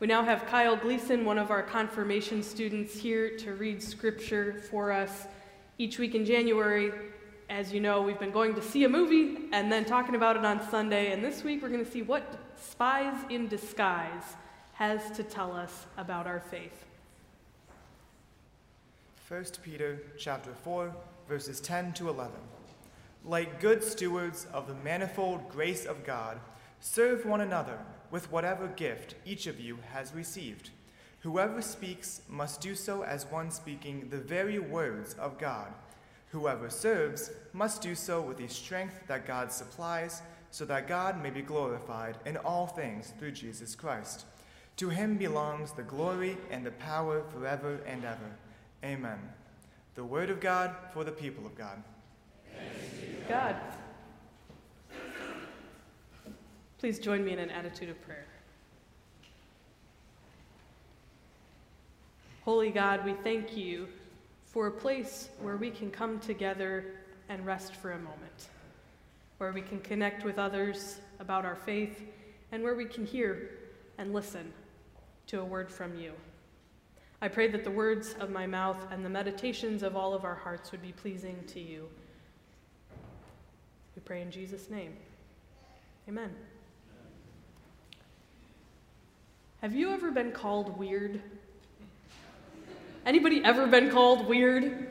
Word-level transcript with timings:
We 0.00 0.06
now 0.06 0.24
have 0.24 0.46
Kyle 0.46 0.76
Gleason, 0.76 1.26
one 1.26 1.36
of 1.36 1.50
our 1.50 1.62
confirmation 1.62 2.42
students, 2.42 2.98
here 2.98 3.36
to 3.36 3.52
read 3.52 3.82
scripture 3.82 4.54
for 4.70 4.92
us 4.92 5.26
each 5.76 5.98
week 5.98 6.14
in 6.14 6.24
January. 6.24 6.90
As 7.50 7.70
you 7.70 7.80
know, 7.80 8.00
we've 8.00 8.18
been 8.18 8.30
going 8.30 8.54
to 8.54 8.62
see 8.62 8.84
a 8.84 8.88
movie 8.88 9.36
and 9.52 9.70
then 9.70 9.84
talking 9.84 10.14
about 10.14 10.38
it 10.38 10.44
on 10.46 10.66
Sunday, 10.70 11.12
and 11.12 11.22
this 11.22 11.44
week 11.44 11.60
we're 11.60 11.68
going 11.68 11.84
to 11.84 11.90
see 11.90 12.00
what 12.00 12.38
Spies 12.56 13.12
in 13.28 13.46
Disguise 13.46 14.22
has 14.72 15.10
to 15.18 15.22
tell 15.22 15.52
us 15.52 15.84
about 15.98 16.26
our 16.26 16.40
faith. 16.40 16.86
1 19.28 19.44
Peter 19.62 20.00
chapter 20.16 20.54
4 20.64 20.94
verses 21.28 21.60
10 21.60 21.92
to 21.92 22.08
11. 22.08 22.32
Like 23.26 23.60
good 23.60 23.84
stewards 23.84 24.46
of 24.50 24.66
the 24.66 24.74
manifold 24.76 25.50
grace 25.50 25.84
of 25.84 26.06
God, 26.06 26.40
serve 26.80 27.26
one 27.26 27.42
another 27.42 27.78
with 28.10 28.30
whatever 28.30 28.68
gift 28.68 29.14
each 29.24 29.46
of 29.46 29.60
you 29.60 29.78
has 29.92 30.14
received. 30.14 30.70
Whoever 31.20 31.60
speaks 31.60 32.22
must 32.28 32.60
do 32.60 32.74
so 32.74 33.02
as 33.02 33.26
one 33.26 33.50
speaking 33.50 34.08
the 34.08 34.18
very 34.18 34.58
words 34.58 35.14
of 35.14 35.38
God. 35.38 35.72
Whoever 36.30 36.70
serves 36.70 37.30
must 37.52 37.82
do 37.82 37.94
so 37.94 38.20
with 38.20 38.38
the 38.38 38.48
strength 38.48 39.06
that 39.06 39.26
God 39.26 39.52
supplies, 39.52 40.22
so 40.50 40.64
that 40.64 40.88
God 40.88 41.22
may 41.22 41.30
be 41.30 41.42
glorified 41.42 42.16
in 42.26 42.36
all 42.38 42.66
things 42.66 43.12
through 43.18 43.32
Jesus 43.32 43.74
Christ. 43.74 44.24
To 44.78 44.88
him 44.88 45.16
belongs 45.16 45.72
the 45.72 45.82
glory 45.82 46.36
and 46.50 46.64
the 46.64 46.70
power 46.72 47.22
forever 47.30 47.80
and 47.86 48.04
ever. 48.04 48.30
Amen. 48.84 49.18
The 49.94 50.04
word 50.04 50.30
of 50.30 50.40
God 50.40 50.74
for 50.92 51.04
the 51.04 51.12
people 51.12 51.44
of 51.44 51.54
God. 51.54 51.82
God. 53.28 53.56
Please 56.80 56.98
join 56.98 57.22
me 57.22 57.34
in 57.34 57.38
an 57.38 57.50
attitude 57.50 57.90
of 57.90 58.00
prayer. 58.00 58.24
Holy 62.42 62.70
God, 62.70 63.04
we 63.04 63.12
thank 63.12 63.54
you 63.54 63.86
for 64.46 64.66
a 64.66 64.70
place 64.70 65.28
where 65.42 65.58
we 65.58 65.70
can 65.70 65.90
come 65.90 66.18
together 66.20 66.86
and 67.28 67.44
rest 67.44 67.76
for 67.76 67.92
a 67.92 67.98
moment, 67.98 68.48
where 69.36 69.52
we 69.52 69.60
can 69.60 69.78
connect 69.80 70.24
with 70.24 70.38
others 70.38 71.00
about 71.18 71.44
our 71.44 71.54
faith, 71.54 72.00
and 72.50 72.62
where 72.62 72.74
we 72.74 72.86
can 72.86 73.04
hear 73.04 73.50
and 73.98 74.14
listen 74.14 74.50
to 75.26 75.40
a 75.40 75.44
word 75.44 75.70
from 75.70 75.98
you. 75.98 76.12
I 77.20 77.28
pray 77.28 77.48
that 77.48 77.62
the 77.62 77.70
words 77.70 78.14
of 78.20 78.30
my 78.30 78.46
mouth 78.46 78.86
and 78.90 79.04
the 79.04 79.10
meditations 79.10 79.82
of 79.82 79.96
all 79.96 80.14
of 80.14 80.24
our 80.24 80.34
hearts 80.34 80.72
would 80.72 80.80
be 80.80 80.92
pleasing 80.92 81.44
to 81.48 81.60
you. 81.60 81.90
We 83.94 84.00
pray 84.00 84.22
in 84.22 84.30
Jesus' 84.30 84.70
name. 84.70 84.96
Amen. 86.08 86.34
Have 89.62 89.74
you 89.74 89.92
ever 89.92 90.10
been 90.10 90.32
called 90.32 90.78
weird? 90.78 91.20
Anybody 93.04 93.44
ever 93.44 93.66
been 93.66 93.90
called 93.90 94.26
weird? 94.26 94.88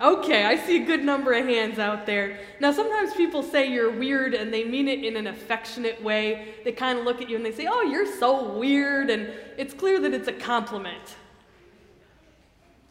Okay, 0.00 0.44
I 0.44 0.56
see 0.56 0.84
a 0.84 0.86
good 0.86 1.04
number 1.04 1.32
of 1.32 1.44
hands 1.44 1.80
out 1.80 2.06
there. 2.06 2.38
Now, 2.60 2.70
sometimes 2.70 3.12
people 3.14 3.42
say 3.42 3.72
you're 3.72 3.90
weird 3.90 4.34
and 4.34 4.54
they 4.54 4.62
mean 4.62 4.86
it 4.86 5.04
in 5.04 5.16
an 5.16 5.26
affectionate 5.26 6.00
way. 6.00 6.54
They 6.62 6.70
kind 6.70 7.00
of 7.00 7.04
look 7.04 7.22
at 7.22 7.28
you 7.28 7.34
and 7.34 7.44
they 7.44 7.50
say, 7.50 7.66
Oh, 7.68 7.82
you're 7.82 8.06
so 8.06 8.56
weird, 8.56 9.10
and 9.10 9.32
it's 9.56 9.74
clear 9.74 9.98
that 9.98 10.14
it's 10.14 10.28
a 10.28 10.32
compliment. 10.32 11.16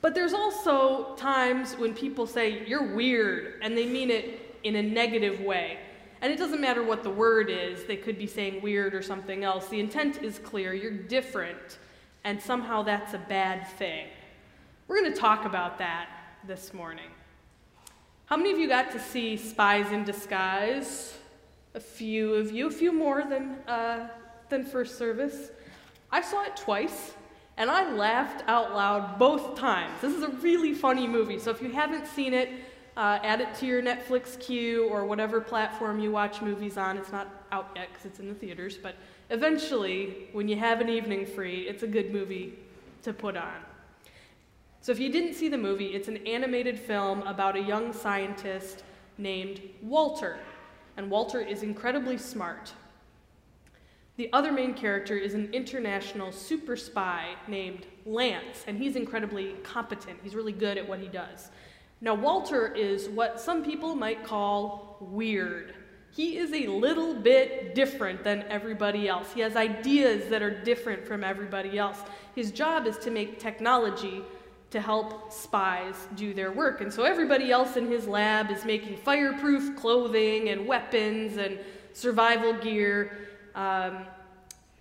But 0.01 0.16
there's 0.16 0.33
also 0.33 1.16
times 1.16 1.77
when 1.77 1.94
people 1.94 2.27
say, 2.27 2.66
You're 2.67 2.94
weird, 2.94 3.61
and 3.61 3.77
they 3.77 3.85
mean 3.85 4.11
it 4.11 4.57
in 4.63 4.75
a 4.75 4.83
negative 4.83 5.39
way. 5.39 5.79
And 6.23 6.31
it 6.31 6.39
doesn't 6.39 6.61
matter 6.61 6.81
what 6.81 7.03
the 7.03 7.09
word 7.09 7.49
is, 7.49 7.83
they 7.83 7.97
could 7.97 8.17
be 8.17 8.27
saying 8.27 8.61
weird 8.61 8.93
or 8.93 9.02
something 9.02 9.43
else. 9.43 9.67
The 9.67 9.81
intent 9.81 10.23
is 10.23 10.39
clear 10.39 10.73
you're 10.73 10.89
different, 10.89 11.79
and 12.23 12.41
somehow 12.41 12.81
that's 12.81 13.13
a 13.13 13.17
bad 13.17 13.67
thing. 13.77 14.07
We're 14.88 15.01
going 15.01 15.13
to 15.13 15.19
talk 15.19 15.44
about 15.44 15.77
that 15.79 16.07
this 16.47 16.73
morning. 16.73 17.09
How 18.27 18.38
many 18.38 18.53
of 18.53 18.57
you 18.57 18.69
got 18.69 18.89
to 18.94 19.01
see 19.01 19.35
Spies 19.35 19.91
in 19.91 20.06
Disguise? 20.06 21.17
A 21.73 21.81
few 21.81 22.35
of 22.35 22.53
you, 22.53 22.67
a 22.67 22.72
few 22.72 22.94
more 22.94 23.25
than, 23.25 23.57
uh, 23.67 24.07
than 24.47 24.63
first 24.63 24.97
service. 24.97 25.51
I 26.09 26.22
saw 26.22 26.45
it 26.45 26.55
twice. 26.55 27.16
And 27.57 27.69
I 27.69 27.91
laughed 27.94 28.44
out 28.47 28.73
loud 28.73 29.19
both 29.19 29.55
times. 29.55 29.91
This 30.01 30.16
is 30.16 30.23
a 30.23 30.29
really 30.29 30.73
funny 30.73 31.05
movie, 31.05 31.38
so 31.38 31.51
if 31.51 31.61
you 31.61 31.69
haven't 31.69 32.07
seen 32.07 32.34
it, 32.34 32.50
uh, 32.95 33.19
add 33.23 33.41
it 33.41 33.53
to 33.55 33.65
your 33.65 33.81
Netflix 33.81 34.39
queue 34.39 34.87
or 34.87 35.05
whatever 35.05 35.41
platform 35.41 35.99
you 35.99 36.11
watch 36.11 36.41
movies 36.41 36.77
on. 36.77 36.97
It's 36.97 37.11
not 37.11 37.27
out 37.51 37.71
yet 37.75 37.89
because 37.89 38.05
it's 38.05 38.19
in 38.19 38.27
the 38.27 38.35
theaters, 38.35 38.77
but 38.77 38.95
eventually, 39.29 40.27
when 40.31 40.47
you 40.47 40.55
have 40.57 40.81
an 40.81 40.89
evening 40.89 41.25
free, 41.25 41.61
it's 41.61 41.83
a 41.83 41.87
good 41.87 42.13
movie 42.13 42.53
to 43.03 43.13
put 43.13 43.35
on. 43.35 43.55
So 44.81 44.91
if 44.91 44.99
you 44.99 45.09
didn't 45.11 45.33
see 45.33 45.47
the 45.47 45.57
movie, 45.57 45.87
it's 45.87 46.07
an 46.07 46.17
animated 46.27 46.77
film 46.77 47.21
about 47.21 47.55
a 47.55 47.61
young 47.61 47.93
scientist 47.93 48.83
named 49.17 49.61
Walter. 49.81 50.37
And 50.97 51.09
Walter 51.09 51.39
is 51.39 51.63
incredibly 51.63 52.17
smart. 52.17 52.73
The 54.17 54.31
other 54.31 54.51
main 54.51 54.75
character 54.75 55.17
is 55.17 55.33
an 55.33 55.49
international 55.53 56.31
super 56.31 56.75
spy 56.75 57.29
named 57.47 57.87
Lance, 58.05 58.63
and 58.67 58.77
he's 58.77 58.95
incredibly 58.95 59.53
competent. 59.63 60.19
He's 60.21 60.35
really 60.35 60.51
good 60.51 60.77
at 60.77 60.87
what 60.87 60.99
he 60.99 61.07
does. 61.07 61.49
Now, 62.03 62.16
Walter 62.16 62.68
is 62.68 63.08
what 63.08 63.40
some 63.40 63.64
people 63.64 63.96
might 63.96 64.25
call 64.25 64.97
weird. 65.00 65.74
He 66.12 66.36
is 66.36 66.52
a 66.52 66.68
little 66.68 67.14
bit 67.14 67.75
different 67.75 68.25
than 68.25 68.44
everybody 68.50 69.08
else. 69.08 69.31
He 69.34 69.40
has 69.40 69.56
ideas 69.56 70.30
that 70.30 70.41
are 70.41 70.52
different 70.64 71.08
from 71.08 71.24
everybody 71.24 71.80
else. 71.80 72.00
His 72.36 72.52
job 72.52 72.88
is 72.88 72.97
to 72.97 73.09
make 73.09 73.40
technology 73.40 74.22
to 74.72 74.81
help 74.81 75.31
spies 75.31 75.96
do 76.16 76.34
their 76.34 76.52
work. 76.52 76.81
And 76.81 76.91
so 76.91 77.03
everybody 77.03 77.53
else 77.53 77.78
in 77.78 77.90
his 77.90 78.06
lab 78.06 78.52
is 78.52 78.66
making 78.66 78.97
fireproof 78.97 79.78
clothing 79.78 80.50
and 80.50 80.68
weapons 80.68 81.38
and 81.38 81.58
survival 81.94 82.52
gear. 82.52 83.30
Um, 83.56 84.00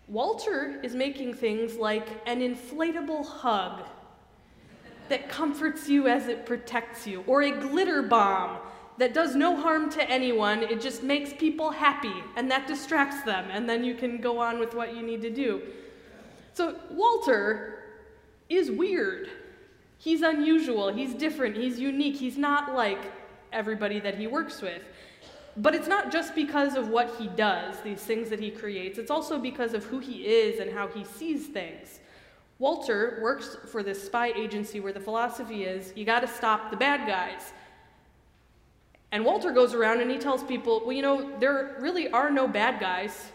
Walter 0.09 0.81
is 0.83 0.97
making 0.97 1.35
things 1.35 1.77
like 1.77 2.09
an 2.27 2.41
inflatable 2.41 3.25
hug 3.25 3.87
that 5.13 5.29
comforts 5.29 5.91
you 5.91 6.09
as 6.09 6.27
it 6.27 6.47
protects 6.47 7.07
you, 7.07 7.23
or 7.27 7.43
a 7.43 7.51
glitter 7.51 8.01
bomb 8.01 8.57
that 8.97 9.13
does 9.13 9.37
no 9.37 9.55
harm 9.55 9.91
to 9.91 10.03
anyone, 10.11 10.63
it 10.63 10.81
just 10.81 11.03
makes 11.03 11.35
people 11.35 11.71
happy, 11.71 12.15
and 12.35 12.51
that 12.51 12.67
distracts 12.67 13.23
them, 13.23 13.47
and 13.51 13.69
then 13.69 13.85
you 13.85 13.95
can 13.95 14.23
go 14.23 14.39
on 14.39 14.59
with 14.59 14.75
what 14.75 14.97
you 14.97 15.03
need 15.03 15.21
to 15.21 15.29
do. 15.29 15.61
So, 16.55 16.77
Walter 16.91 17.85
is 18.49 18.71
weird. 18.71 19.29
He's 19.99 20.23
unusual, 20.23 20.91
he's 20.91 21.13
different, 21.13 21.59
he's 21.59 21.79
unique, 21.79 22.17
he's 22.17 22.39
not 22.39 22.75
like 22.75 23.13
everybody 23.53 24.01
that 24.01 24.17
he 24.17 24.27
works 24.27 24.63
with. 24.63 24.83
But 25.59 25.75
it's 25.75 25.89
not 25.89 26.11
just 26.11 26.35
because 26.35 26.75
of 26.75 26.89
what 26.89 27.15
he 27.19 27.29
does, 27.29 27.77
these 27.85 28.01
things 28.01 28.31
that 28.31 28.41
he 28.41 28.51
creates, 28.51 28.97
it's 28.97 29.11
also 29.11 29.39
because 29.39 29.75
of 29.75 29.85
who 29.85 29.99
he 29.99 30.25
is 30.25 30.59
and 30.59 30.73
how 30.73 30.89
he 30.89 31.05
sees 31.05 31.49
things. 31.49 32.01
Walter 32.59 33.19
works 33.23 33.57
for 33.71 33.83
this 33.83 34.03
spy 34.03 34.29
agency 34.29 34.81
where 34.81 34.93
the 34.93 35.01
philosophy 35.01 35.65
is 35.65 35.93
you 35.97 36.05
got 36.05 36.21
to 36.21 36.29
stop 36.29 36.71
the 36.71 36.77
bad 36.77 37.07
guys. 37.07 37.53
And 39.11 39.25
Walter 39.25 39.51
goes 39.51 39.75
around 39.75 40.01
and 40.01 40.11
he 40.11 40.19
tells 40.19 40.43
people, 40.43 40.81
well, 40.85 40.93
you 40.93 41.03
know, 41.03 41.39
there 41.39 41.77
really 41.81 42.11
are 42.11 42.31
no 42.31 42.49
bad 42.49 42.81
guys 42.81 43.31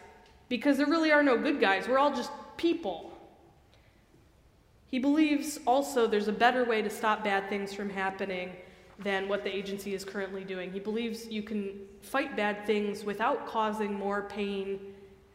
because 0.49 0.77
there 0.77 0.87
really 0.87 1.11
are 1.11 1.21
no 1.21 1.37
good 1.37 1.59
guys. 1.59 1.87
We're 1.87 1.99
all 1.99 2.15
just 2.15 2.31
people. 2.57 3.13
He 4.87 4.99
believes 4.99 5.59
also 5.67 6.07
there's 6.07 6.29
a 6.29 6.33
better 6.33 6.63
way 6.63 6.81
to 6.81 6.89
stop 6.89 7.23
bad 7.23 7.49
things 7.49 7.73
from 7.73 7.89
happening 7.89 8.53
than 8.99 9.27
what 9.27 9.43
the 9.43 9.55
agency 9.55 9.93
is 9.93 10.03
currently 10.03 10.43
doing. 10.43 10.71
He 10.71 10.79
believes 10.79 11.27
you 11.27 11.43
can 11.43 11.73
fight 12.01 12.35
bad 12.35 12.65
things 12.65 13.03
without 13.03 13.45
causing 13.45 13.93
more 13.93 14.23
pain 14.23 14.79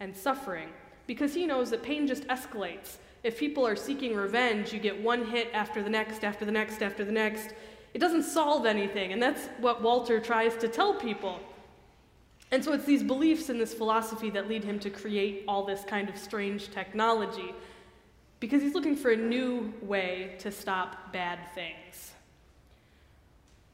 and 0.01 0.17
suffering 0.17 0.69
because 1.07 1.35
he 1.35 1.47
knows 1.47 1.71
that 1.71 1.83
pain 1.83 2.07
just 2.07 2.27
escalates. 2.29 2.97
If 3.23 3.39
people 3.39 3.67
are 3.67 3.77
seeking 3.77 4.15
revenge, 4.15 4.73
you 4.73 4.81
get 4.81 5.01
one 5.01 5.25
hit 5.27 5.49
after 5.53 5.83
the 5.83 5.91
next, 5.91 6.25
after 6.25 6.45
the 6.45 6.53
next, 6.53 6.83
after 6.83 7.05
the 7.05 7.13
next. 7.13 7.55
It 7.95 7.99
doesn't 7.99 8.25
solve 8.25 8.67
anything, 8.67 9.13
and 9.13 9.23
that's 9.23 9.47
what 9.59 9.83
Walter 9.83 10.19
tries 10.19 10.57
to 10.57 10.69
tell 10.69 10.95
people. 10.95 11.39
And 12.51 12.63
so 12.63 12.73
it's 12.73 12.85
these 12.85 13.03
beliefs 13.03 13.49
and 13.49 13.61
this 13.61 13.73
philosophy 13.73 14.29
that 14.31 14.49
lead 14.49 14.65
him 14.65 14.79
to 14.81 14.91
create 14.91 15.45
all 15.49 15.65
this 15.65 15.85
kind 15.85 16.09
of 16.09 16.19
strange 16.19 16.71
technology 16.71 17.55
because 18.41 18.61
he's 18.61 18.75
looking 18.75 18.97
for 18.97 19.13
a 19.13 19.17
new 19.17 19.73
way 19.81 20.35
to 20.41 20.51
stop 20.51 21.13
bad 21.13 21.39
things. 21.55 22.13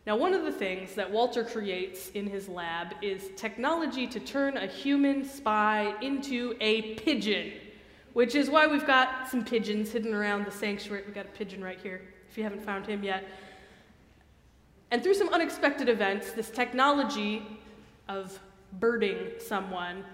Now, 0.07 0.17
one 0.17 0.33
of 0.33 0.45
the 0.45 0.53
things 0.53 0.95
that 0.95 1.11
Walter 1.11 1.43
creates 1.43 2.11
in 2.11 2.27
his 2.27 2.49
lab 2.49 2.95
is 3.03 3.31
technology 3.37 4.07
to 4.07 4.21
turn 4.21 4.57
a 4.57 4.67
human 4.67 5.25
spy 5.25 5.95
into 6.01 6.55
a 6.61 6.95
pigeon, 6.95 7.53
which 8.19 8.35
is 8.35 8.51
why 8.51 8.67
we've 8.67 8.85
got 8.85 9.29
some 9.31 9.45
pigeons 9.45 9.93
hidden 9.93 10.13
around 10.13 10.45
the 10.45 10.51
sanctuary. 10.51 11.05
We've 11.07 11.15
got 11.15 11.27
a 11.27 11.29
pigeon 11.29 11.63
right 11.63 11.79
here, 11.81 12.03
if 12.29 12.37
you 12.37 12.43
haven't 12.43 12.65
found 12.65 12.85
him 12.85 13.05
yet. 13.05 13.25
And 14.91 15.05
through 15.05 15.15
some 15.15 15.29
unexpected 15.29 15.89
events, 15.89 16.33
this 16.33 16.51
technology 16.51 17.47
of 18.09 18.37
birding 18.81 19.35
someone 19.39 20.05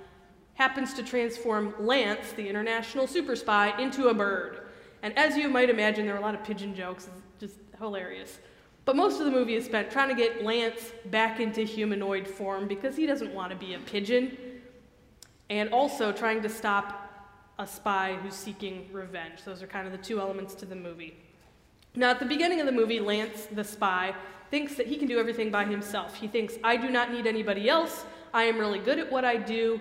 happens 0.53 0.93
to 0.93 1.03
transform 1.03 1.75
Lance, 1.79 2.33
the 2.33 2.47
international 2.47 3.07
super 3.07 3.35
spy, 3.35 3.75
into 3.81 4.09
a 4.09 4.15
bird. 4.15 4.65
And 5.03 5.17
as 5.17 5.39
you 5.39 5.49
might 5.49 5.71
imagine, 5.71 6.05
there 6.05 6.15
are 6.15 6.19
a 6.19 6.21
lot 6.21 6.35
of 6.35 6.45
pigeon 6.45 6.75
jokes, 6.75 7.09
it's 7.41 7.41
just 7.41 7.61
hilarious. 7.79 8.39
But 8.85 8.97
most 8.97 9.19
of 9.19 9.25
the 9.25 9.33
movie 9.33 9.55
is 9.55 9.65
spent 9.65 9.91
trying 9.91 10.11
to 10.11 10.15
get 10.15 10.45
Lance 10.45 10.93
back 11.07 11.41
into 11.41 11.63
humanoid 11.63 12.29
form 12.29 12.69
because 12.69 12.97
he 12.97 13.07
doesn't 13.07 13.33
want 13.33 13.49
to 13.49 13.57
be 13.57 13.73
a 13.73 13.79
pigeon, 13.79 14.37
and 15.49 15.71
also 15.71 16.13
trying 16.13 16.43
to 16.43 16.51
stop 16.51 17.01
a 17.59 17.67
spy 17.67 18.19
who's 18.23 18.35
seeking 18.35 18.89
revenge. 18.93 19.45
Those 19.45 19.63
are 19.63 19.67
kind 19.67 19.87
of 19.87 19.93
the 19.93 19.99
two 19.99 20.21
elements 20.21 20.55
to 20.57 20.67
the 20.67 20.75
movie. 20.75 21.17
Now, 21.95 22.11
at 22.11 22.19
the 22.19 22.27
beginning 22.27 22.61
of 22.61 22.67
the 22.67 22.73
movie, 22.73 22.99
Lance, 22.99 23.47
the 23.53 23.63
spy, 23.63 24.15
thinks 24.51 24.75
that 24.75 24.87
he 24.87 24.97
can 24.97 25.07
do 25.07 25.19
everything 25.19 25.51
by 25.51 25.65
himself. 25.65 26.17
He 26.17 26.27
thinks, 26.27 26.55
I 26.65 26.77
do 26.77 26.91
not 26.91 27.13
need 27.13 27.27
anybody 27.27 27.69
else. 27.69 28.05
I 28.33 28.45
am 28.45 28.59
really 28.59 28.81
good 28.81 28.99
at 28.99 29.11
what 29.11 29.25
I 29.25 29.37
do. 29.37 29.81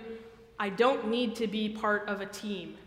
I 0.59 0.69
don't 0.69 1.09
need 1.09 1.35
to 1.37 1.47
be 1.47 1.69
part 1.69 2.07
of 2.07 2.21
a 2.21 2.25
team. 2.27 2.77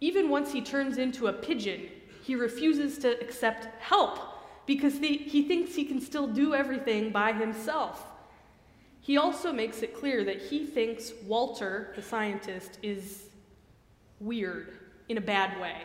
Even 0.00 0.28
once 0.28 0.52
he 0.52 0.60
turns 0.60 0.98
into 0.98 1.28
a 1.28 1.32
pigeon, 1.32 1.88
he 2.22 2.34
refuses 2.34 2.98
to 2.98 3.20
accept 3.20 3.66
help 3.80 4.18
because 4.66 4.98
the, 4.98 5.16
he 5.16 5.42
thinks 5.42 5.76
he 5.76 5.84
can 5.84 6.00
still 6.00 6.26
do 6.26 6.54
everything 6.54 7.10
by 7.10 7.32
himself. 7.32 8.04
He 9.00 9.16
also 9.16 9.52
makes 9.52 9.82
it 9.82 9.94
clear 9.94 10.24
that 10.24 10.42
he 10.42 10.66
thinks 10.66 11.12
Walter, 11.24 11.92
the 11.94 12.02
scientist, 12.02 12.78
is 12.82 13.26
weird 14.20 14.78
in 15.08 15.18
a 15.18 15.20
bad 15.20 15.60
way, 15.60 15.82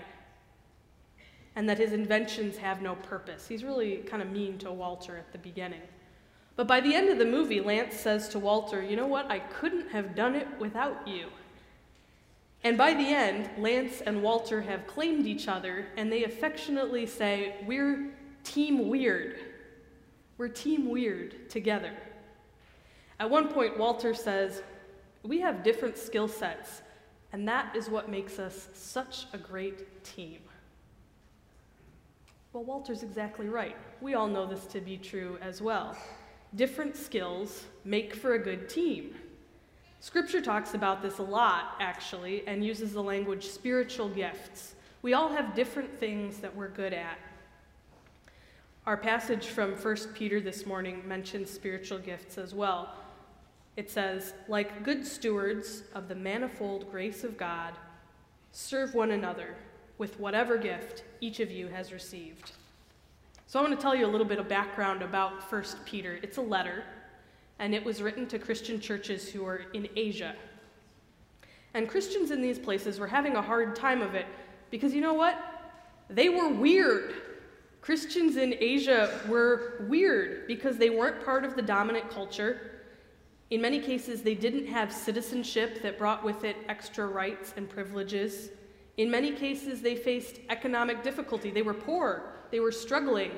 and 1.55 1.69
that 1.69 1.77
his 1.77 1.93
inventions 1.93 2.57
have 2.57 2.81
no 2.81 2.95
purpose. 2.95 3.47
He's 3.47 3.63
really 3.63 3.97
kind 3.97 4.21
of 4.21 4.31
mean 4.31 4.57
to 4.59 4.71
Walter 4.71 5.17
at 5.17 5.31
the 5.31 5.37
beginning. 5.37 5.81
But 6.55 6.67
by 6.67 6.81
the 6.81 6.93
end 6.93 7.09
of 7.09 7.17
the 7.17 7.25
movie, 7.25 7.61
Lance 7.61 7.95
says 7.95 8.29
to 8.29 8.39
Walter, 8.39 8.83
You 8.83 8.95
know 8.95 9.07
what? 9.07 9.29
I 9.31 9.39
couldn't 9.39 9.89
have 9.89 10.15
done 10.15 10.35
it 10.35 10.47
without 10.59 11.07
you. 11.07 11.27
And 12.63 12.77
by 12.77 12.93
the 12.93 13.07
end, 13.07 13.49
Lance 13.57 14.01
and 14.01 14.21
Walter 14.21 14.61
have 14.61 14.85
claimed 14.85 15.25
each 15.25 15.47
other, 15.47 15.87
and 15.97 16.11
they 16.11 16.23
affectionately 16.23 17.05
say, 17.05 17.55
We're 17.65 18.11
Team 18.43 18.89
Weird. 18.89 19.39
We're 20.37 20.49
Team 20.49 20.89
Weird 20.89 21.49
together. 21.49 21.91
At 23.19 23.29
one 23.29 23.47
point, 23.47 23.77
Walter 23.77 24.13
says, 24.13 24.61
We 25.23 25.39
have 25.39 25.63
different 25.63 25.97
skill 25.97 26.27
sets, 26.27 26.81
and 27.33 27.47
that 27.47 27.75
is 27.75 27.89
what 27.89 28.09
makes 28.09 28.39
us 28.39 28.69
such 28.73 29.25
a 29.33 29.37
great 29.37 30.03
team. 30.03 30.39
Well, 32.53 32.63
Walter's 32.63 33.03
exactly 33.03 33.47
right. 33.47 33.77
We 34.01 34.13
all 34.13 34.27
know 34.27 34.45
this 34.45 34.65
to 34.67 34.81
be 34.81 34.97
true 34.97 35.37
as 35.41 35.61
well. 35.61 35.95
Different 36.55 36.97
skills 36.97 37.63
make 37.85 38.13
for 38.13 38.33
a 38.33 38.39
good 38.39 38.67
team. 38.67 39.15
Scripture 40.01 40.41
talks 40.41 40.73
about 40.73 41.01
this 41.01 41.19
a 41.19 41.23
lot, 41.23 41.75
actually, 41.79 42.45
and 42.47 42.65
uses 42.65 42.91
the 42.91 43.03
language 43.03 43.45
spiritual 43.45 44.09
gifts. 44.09 44.75
We 45.01 45.13
all 45.13 45.29
have 45.29 45.55
different 45.55 45.97
things 45.99 46.39
that 46.39 46.53
we're 46.53 46.69
good 46.69 46.91
at. 46.93 47.17
Our 48.85 48.97
passage 48.97 49.45
from 49.45 49.73
1 49.75 49.95
Peter 50.15 50.41
this 50.41 50.65
morning 50.65 51.03
mentions 51.07 51.51
spiritual 51.51 51.99
gifts 51.99 52.37
as 52.37 52.53
well. 52.53 52.95
It 53.77 53.89
says, 53.89 54.33
like 54.47 54.83
good 54.83 55.05
stewards 55.05 55.83
of 55.95 56.07
the 56.07 56.15
manifold 56.15 56.91
grace 56.91 57.23
of 57.23 57.37
God, 57.37 57.73
serve 58.51 58.93
one 58.93 59.11
another 59.11 59.55
with 59.97 60.19
whatever 60.19 60.57
gift 60.57 61.03
each 61.21 61.39
of 61.39 61.51
you 61.51 61.67
has 61.67 61.93
received. 61.93 62.51
So 63.47 63.59
I 63.59 63.63
want 63.63 63.75
to 63.77 63.81
tell 63.81 63.95
you 63.95 64.05
a 64.05 64.07
little 64.07 64.25
bit 64.25 64.39
of 64.39 64.47
background 64.47 65.01
about 65.01 65.43
1 65.51 65.63
Peter. 65.85 66.19
It's 66.23 66.37
a 66.37 66.41
letter, 66.41 66.83
and 67.59 67.75
it 67.75 67.83
was 67.83 68.01
written 68.01 68.25
to 68.27 68.39
Christian 68.39 68.79
churches 68.79 69.29
who 69.29 69.45
are 69.45 69.65
in 69.73 69.87
Asia. 69.95 70.35
And 71.73 71.87
Christians 71.87 72.31
in 72.31 72.41
these 72.41 72.59
places 72.59 72.99
were 72.99 73.07
having 73.07 73.35
a 73.35 73.41
hard 73.41 73.75
time 73.75 74.01
of 74.01 74.15
it 74.15 74.25
because 74.69 74.93
you 74.93 75.01
know 75.01 75.13
what? 75.13 75.37
They 76.09 76.29
were 76.29 76.49
weird. 76.49 77.13
Christians 77.81 78.37
in 78.37 78.55
Asia 78.59 79.19
were 79.27 79.85
weird 79.87 80.47
because 80.47 80.77
they 80.77 80.89
weren't 80.89 81.23
part 81.23 81.45
of 81.45 81.55
the 81.55 81.61
dominant 81.61 82.09
culture. 82.09 82.70
In 83.51 83.61
many 83.61 83.79
cases, 83.79 84.21
they 84.21 84.33
didn't 84.33 84.67
have 84.67 84.93
citizenship 84.93 85.81
that 85.81 85.97
brought 85.97 86.23
with 86.23 86.45
it 86.45 86.55
extra 86.69 87.05
rights 87.05 87.53
and 87.57 87.69
privileges. 87.69 88.49
In 88.95 89.11
many 89.11 89.33
cases, 89.33 89.81
they 89.81 89.93
faced 89.93 90.39
economic 90.49 91.03
difficulty. 91.03 91.51
They 91.51 91.61
were 91.61 91.73
poor, 91.73 92.33
they 92.49 92.61
were 92.61 92.71
struggling, 92.71 93.31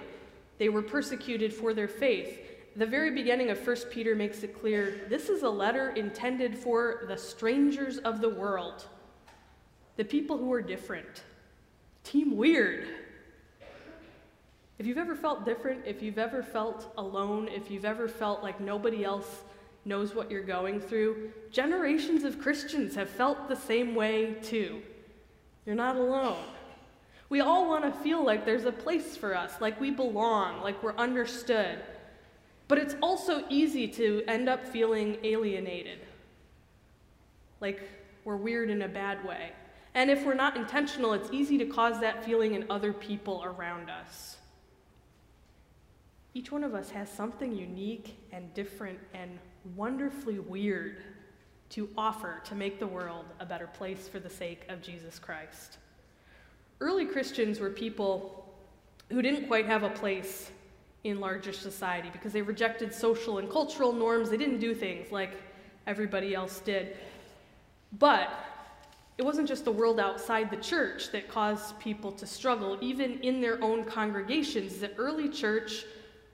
they 0.60 0.69
were 0.69 0.83
persecuted 0.83 1.51
for 1.51 1.74
their 1.74 1.88
faith. 1.88 2.42
The 2.75 2.86
very 2.86 3.10
beginning 3.10 3.50
of 3.50 3.65
1 3.65 3.75
Peter 3.89 4.15
makes 4.15 4.44
it 4.44 4.60
clear 4.60 5.01
this 5.10 5.30
is 5.30 5.42
a 5.42 5.50
letter 5.50 5.89
intended 5.92 6.56
for 6.56 7.06
the 7.07 7.18
strangers 7.18 7.98
of 7.98 8.21
the 8.21 8.30
world, 8.30 8.86
the 9.95 10.06
people 10.06 10.38
who 10.38 10.54
are 10.54 10.62
different. 10.62 11.24
Team 12.04 12.38
weird. 12.38 12.88
If 14.77 14.86
you've 14.86 14.98
ever 15.00 15.16
felt 15.16 15.44
different, 15.44 15.86
if 15.88 16.04
you've 16.04 16.19
ever 16.19 16.44
felt 16.44 16.94
alone, 16.98 17.48
if 17.48 17.71
you've 17.71 17.86
ever 17.86 18.07
felt 18.07 18.44
like 18.44 18.59
nobody 18.59 19.04
else 19.04 19.44
knows 19.85 20.15
what 20.15 20.31
you're 20.31 20.41
going 20.44 20.80
through, 20.80 21.31
generations 21.51 22.24
of 22.24 22.39
Christians 22.39 22.95
have 22.95 23.09
felt 23.09 23.47
the 23.47 23.56
same 23.56 23.95
way 23.95 24.35
too. 24.41 24.81
You're 25.65 25.75
not 25.75 25.95
alone. 25.95 26.44
We 27.30 27.41
all 27.41 27.68
want 27.68 27.83
to 27.83 27.91
feel 28.01 28.24
like 28.24 28.45
there's 28.45 28.65
a 28.65 28.71
place 28.71 29.18
for 29.18 29.35
us, 29.35 29.59
like 29.59 29.80
we 29.80 29.91
belong, 29.91 30.62
like 30.62 30.81
we're 30.83 30.95
understood. 30.95 31.80
But 32.68 32.77
it's 32.77 32.95
also 33.01 33.44
easy 33.50 33.88
to 33.89 34.24
end 34.27 34.47
up 34.47 34.68
feeling 34.68 35.18
alienated, 35.24 36.00
like 37.59 37.81
we're 38.24 38.38
weird 38.38 38.69
in 38.69 38.83
a 38.83 38.88
bad 38.88 39.25
way. 39.25 39.51
And 39.95 40.09
if 40.09 40.25
we're 40.25 40.33
not 40.33 40.56
intentional, 40.57 41.13
it's 41.13 41.30
easy 41.31 41.57
to 41.59 41.65
cause 41.65 42.00
that 42.00 42.24
feeling 42.24 42.56
in 42.56 42.65
other 42.69 42.94
people 42.94 43.44
around 43.44 43.89
us. 43.89 44.38
Each 46.33 46.51
one 46.51 46.63
of 46.63 46.74
us 46.74 46.89
has 46.91 47.12
something 47.12 47.56
unique 47.56 48.18
and 48.31 48.51
different 48.53 49.00
and 49.13 49.38
wonderfully 49.75 50.39
weird 50.39 50.98
to 51.69 51.89
offer 51.98 52.42
to 52.45 52.56
make 52.56 52.80
the 52.80 52.88
world 52.88 53.25
a 53.39 53.45
better 53.45 53.68
place 53.68 54.07
for 54.07 54.19
the 54.19 54.30
sake 54.30 54.65
of 54.69 54.81
Jesus 54.81 55.18
Christ. 55.18 55.77
Early 56.80 57.06
Christians 57.06 57.60
were 57.60 57.69
people 57.69 58.54
who 59.10 59.21
didn't 59.21 59.48
quite 59.48 59.65
have 59.65 59.83
a 59.83 59.89
place 59.89 60.51
in 61.04 61.19
larger 61.19 61.54
society 61.54 62.10
because 62.12 62.33
they 62.33 62.42
rejected 62.42 62.94
social 62.94 63.38
and 63.39 63.50
cultural 63.50 63.92
norms. 63.92 64.30
They 64.30 64.38
didn't 64.38 64.60
do 64.60 64.74
things 64.74 65.12
like 65.12 65.31
everybody 65.88 66.33
else 66.33 66.59
did. 66.59 66.98
But 68.00 68.30
it 69.18 69.24
wasn't 69.24 69.48
just 69.48 69.66
the 69.66 69.71
world 69.71 70.00
outside 70.00 70.50
the 70.50 70.57
church 70.57 71.12
that 71.12 71.27
caused 71.27 71.80
people 71.80 72.12
to 72.13 72.25
struggle. 72.25 72.77
Even 72.81 73.19
in 73.19 73.42
their 73.42 73.61
own 73.64 73.83
congregations, 73.83 74.78
the 74.78 74.94
early 74.95 75.30
church 75.30 75.85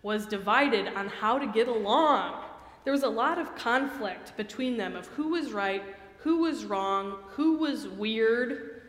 was 0.01 0.25
divided 0.25 0.87
on 0.95 1.09
how 1.09 1.37
to 1.37 1.47
get 1.47 1.67
along. 1.67 2.43
There 2.89 2.93
was 2.95 3.03
a 3.03 3.07
lot 3.07 3.37
of 3.37 3.55
conflict 3.55 4.35
between 4.35 4.75
them 4.75 4.95
of 4.95 5.05
who 5.09 5.27
was 5.27 5.51
right, 5.51 5.83
who 6.21 6.37
was 6.37 6.65
wrong, 6.65 7.19
who 7.27 7.57
was 7.57 7.87
weird. 7.87 8.81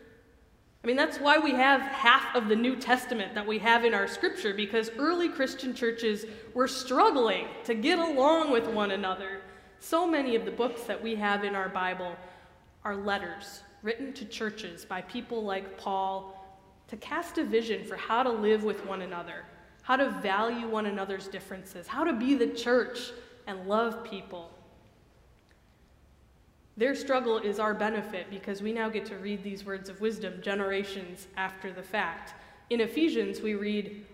I 0.83 0.87
mean, 0.87 0.97
that's 0.97 1.19
why 1.19 1.37
we 1.37 1.50
have 1.50 1.83
half 1.83 2.35
of 2.35 2.49
the 2.49 2.57
New 2.57 2.76
Testament 2.76 3.35
that 3.35 3.47
we 3.47 3.59
have 3.59 3.85
in 3.85 3.92
our 3.92 4.09
scripture, 4.09 4.54
because 4.54 4.90
early 4.97 5.28
Christian 5.28 5.75
churches 5.75 6.25
were 6.54 6.66
struggling 6.66 7.47
to 7.64 7.75
get 7.75 7.99
along 7.99 8.50
with 8.50 8.66
one 8.69 8.92
another. 8.92 9.42
So 9.80 10.07
many 10.07 10.35
of 10.35 10.47
the 10.47 10.50
books 10.50 10.85
that 10.85 11.02
we 11.02 11.14
have 11.16 11.45
in 11.45 11.54
our 11.54 11.69
Bible 11.69 12.16
are 12.85 12.97
letters 12.97 13.61
written 13.83 14.14
to 14.14 14.25
churches 14.25 14.87
by 14.87 15.02
people 15.02 15.45
like 15.45 15.76
Paul 15.76 16.42
to 16.88 16.97
cast 16.97 17.37
a 17.37 17.45
vision 17.45 17.85
for 17.85 17.97
how 17.97 18.23
to 18.23 18.30
live 18.30 18.64
with 18.64 18.87
one 18.87 19.02
another 19.02 19.45
how 19.83 19.97
to 19.97 20.11
value 20.21 20.69
one 20.69 20.87
another's 20.87 21.26
differences, 21.26 21.87
how 21.87 22.04
to 22.04 22.12
be 22.12 22.35
the 22.35 22.47
church 22.47 23.11
and 23.50 23.66
love 23.66 24.04
people. 24.04 24.49
Their 26.76 26.95
struggle 26.95 27.38
is 27.38 27.59
our 27.59 27.75
benefit 27.75 28.30
because 28.30 28.62
we 28.62 28.73
now 28.73 28.88
get 28.88 29.04
to 29.07 29.16
read 29.16 29.42
these 29.42 29.64
words 29.64 29.88
of 29.88 30.00
wisdom 30.00 30.35
generations 30.40 31.26
after 31.37 31.73
the 31.73 31.83
fact. 31.83 32.33
In 32.71 32.80
Ephesians, 32.80 33.40
we 33.40 33.54
read, 33.54 34.07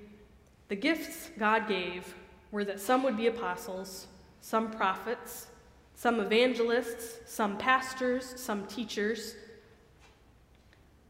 The 0.69 0.75
gifts 0.75 1.31
God 1.39 1.69
gave 1.69 2.15
were 2.51 2.65
that 2.65 2.81
some 2.81 3.03
would 3.03 3.19
be 3.19 3.27
apostles, 3.27 4.07
some 4.41 4.71
prophets, 4.71 5.49
some 5.97 6.19
evangelists, 6.19 7.21
some 7.31 7.59
pastors, 7.59 8.33
some 8.37 8.67
teachers. 8.67 9.37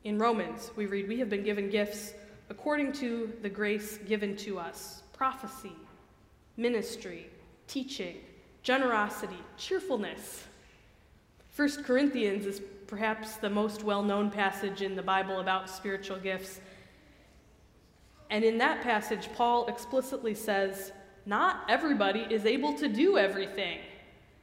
In 0.03 0.19
Romans, 0.19 0.73
we 0.75 0.87
read, 0.87 1.07
We 1.07 1.21
have 1.21 1.31
been 1.31 1.45
given 1.45 1.71
gifts 1.71 2.13
according 2.51 2.93
to 2.95 3.33
the 3.43 3.49
grace 3.49 3.99
given 3.99 4.37
to 4.39 4.59
us 4.59 5.05
prophecy, 5.13 5.73
ministry, 6.57 7.31
teaching, 7.69 8.17
generosity, 8.63 9.39
cheerfulness. 9.57 10.45
1 11.55 11.85
Corinthians 11.85 12.47
is 12.47 12.61
perhaps 12.87 13.37
the 13.37 13.51
most 13.51 13.83
well 13.83 14.03
known 14.03 14.31
passage 14.31 14.83
in 14.83 14.95
the 14.95 15.03
Bible 15.03 15.41
about 15.41 15.71
spiritual 15.71 16.19
gifts. 16.19 16.61
And 18.31 18.45
in 18.45 18.59
that 18.59 18.83
passage, 18.83 19.29
Paul 19.35 19.67
explicitly 19.67 20.35
says, 20.35 20.93
Not 21.25 21.65
everybody 21.69 22.27
is 22.31 22.45
able 22.45 22.75
to 22.75 22.89
do 22.89 23.19
everything. 23.19 23.79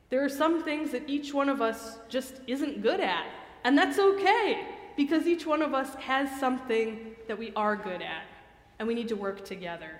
There 0.09 0.23
are 0.23 0.29
some 0.29 0.63
things 0.63 0.91
that 0.91 1.09
each 1.09 1.33
one 1.33 1.49
of 1.49 1.61
us 1.61 1.97
just 2.07 2.41
isn't 2.47 2.81
good 2.81 2.99
at, 2.99 3.25
and 3.63 3.77
that's 3.77 3.99
okay 3.99 4.67
because 4.95 5.25
each 5.25 5.45
one 5.45 5.61
of 5.61 5.73
us 5.73 5.95
has 5.95 6.29
something 6.39 7.15
that 7.27 7.37
we 7.37 7.51
are 7.55 7.75
good 7.75 8.01
at, 8.01 8.25
and 8.79 8.87
we 8.87 8.93
need 8.93 9.07
to 9.07 9.15
work 9.15 9.43
together. 9.43 9.99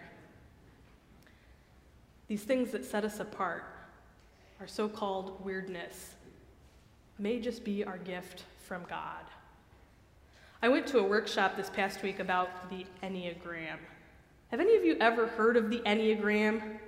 These 2.34 2.42
things 2.42 2.72
that 2.72 2.84
set 2.84 3.06
us 3.06 3.20
apart, 3.20 3.64
our 4.60 4.66
so 4.66 4.90
called 4.90 5.46
weirdness, 5.46 6.16
may 7.20 7.40
just 7.40 7.64
be 7.64 7.84
our 7.84 8.00
gift 8.00 8.46
from 8.64 8.82
God. 8.90 9.24
I 10.64 10.68
went 10.68 10.88
to 10.88 10.98
a 10.98 11.04
workshop 11.04 11.56
this 11.56 11.70
past 11.70 12.02
week 12.02 12.18
about 12.18 12.72
the 12.72 12.88
Enneagram. 13.04 13.78
Have 14.50 14.60
any 14.60 14.76
of 14.76 14.84
you 14.84 14.98
ever 15.00 15.28
heard 15.28 15.58
of 15.58 15.70
the 15.70 15.78
Enneagram? 15.82 16.80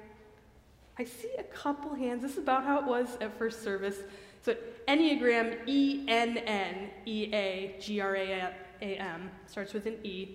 I 0.97 1.03
see 1.03 1.29
a 1.37 1.43
couple 1.43 1.93
hands. 1.93 2.23
This 2.23 2.31
is 2.31 2.37
about 2.39 2.63
how 2.63 2.79
it 2.79 2.85
was 2.85 3.15
at 3.21 3.37
first 3.37 3.61
service. 3.61 3.97
So, 4.41 4.55
Enneagram, 4.87 5.59
E 5.67 6.05
N 6.07 6.39
N 6.39 6.89
E 7.05 7.29
A 7.31 7.75
G 7.79 8.01
R 8.01 8.15
A 8.15 8.51
M, 8.81 9.29
starts 9.45 9.73
with 9.73 9.85
an 9.85 9.97
E. 10.03 10.27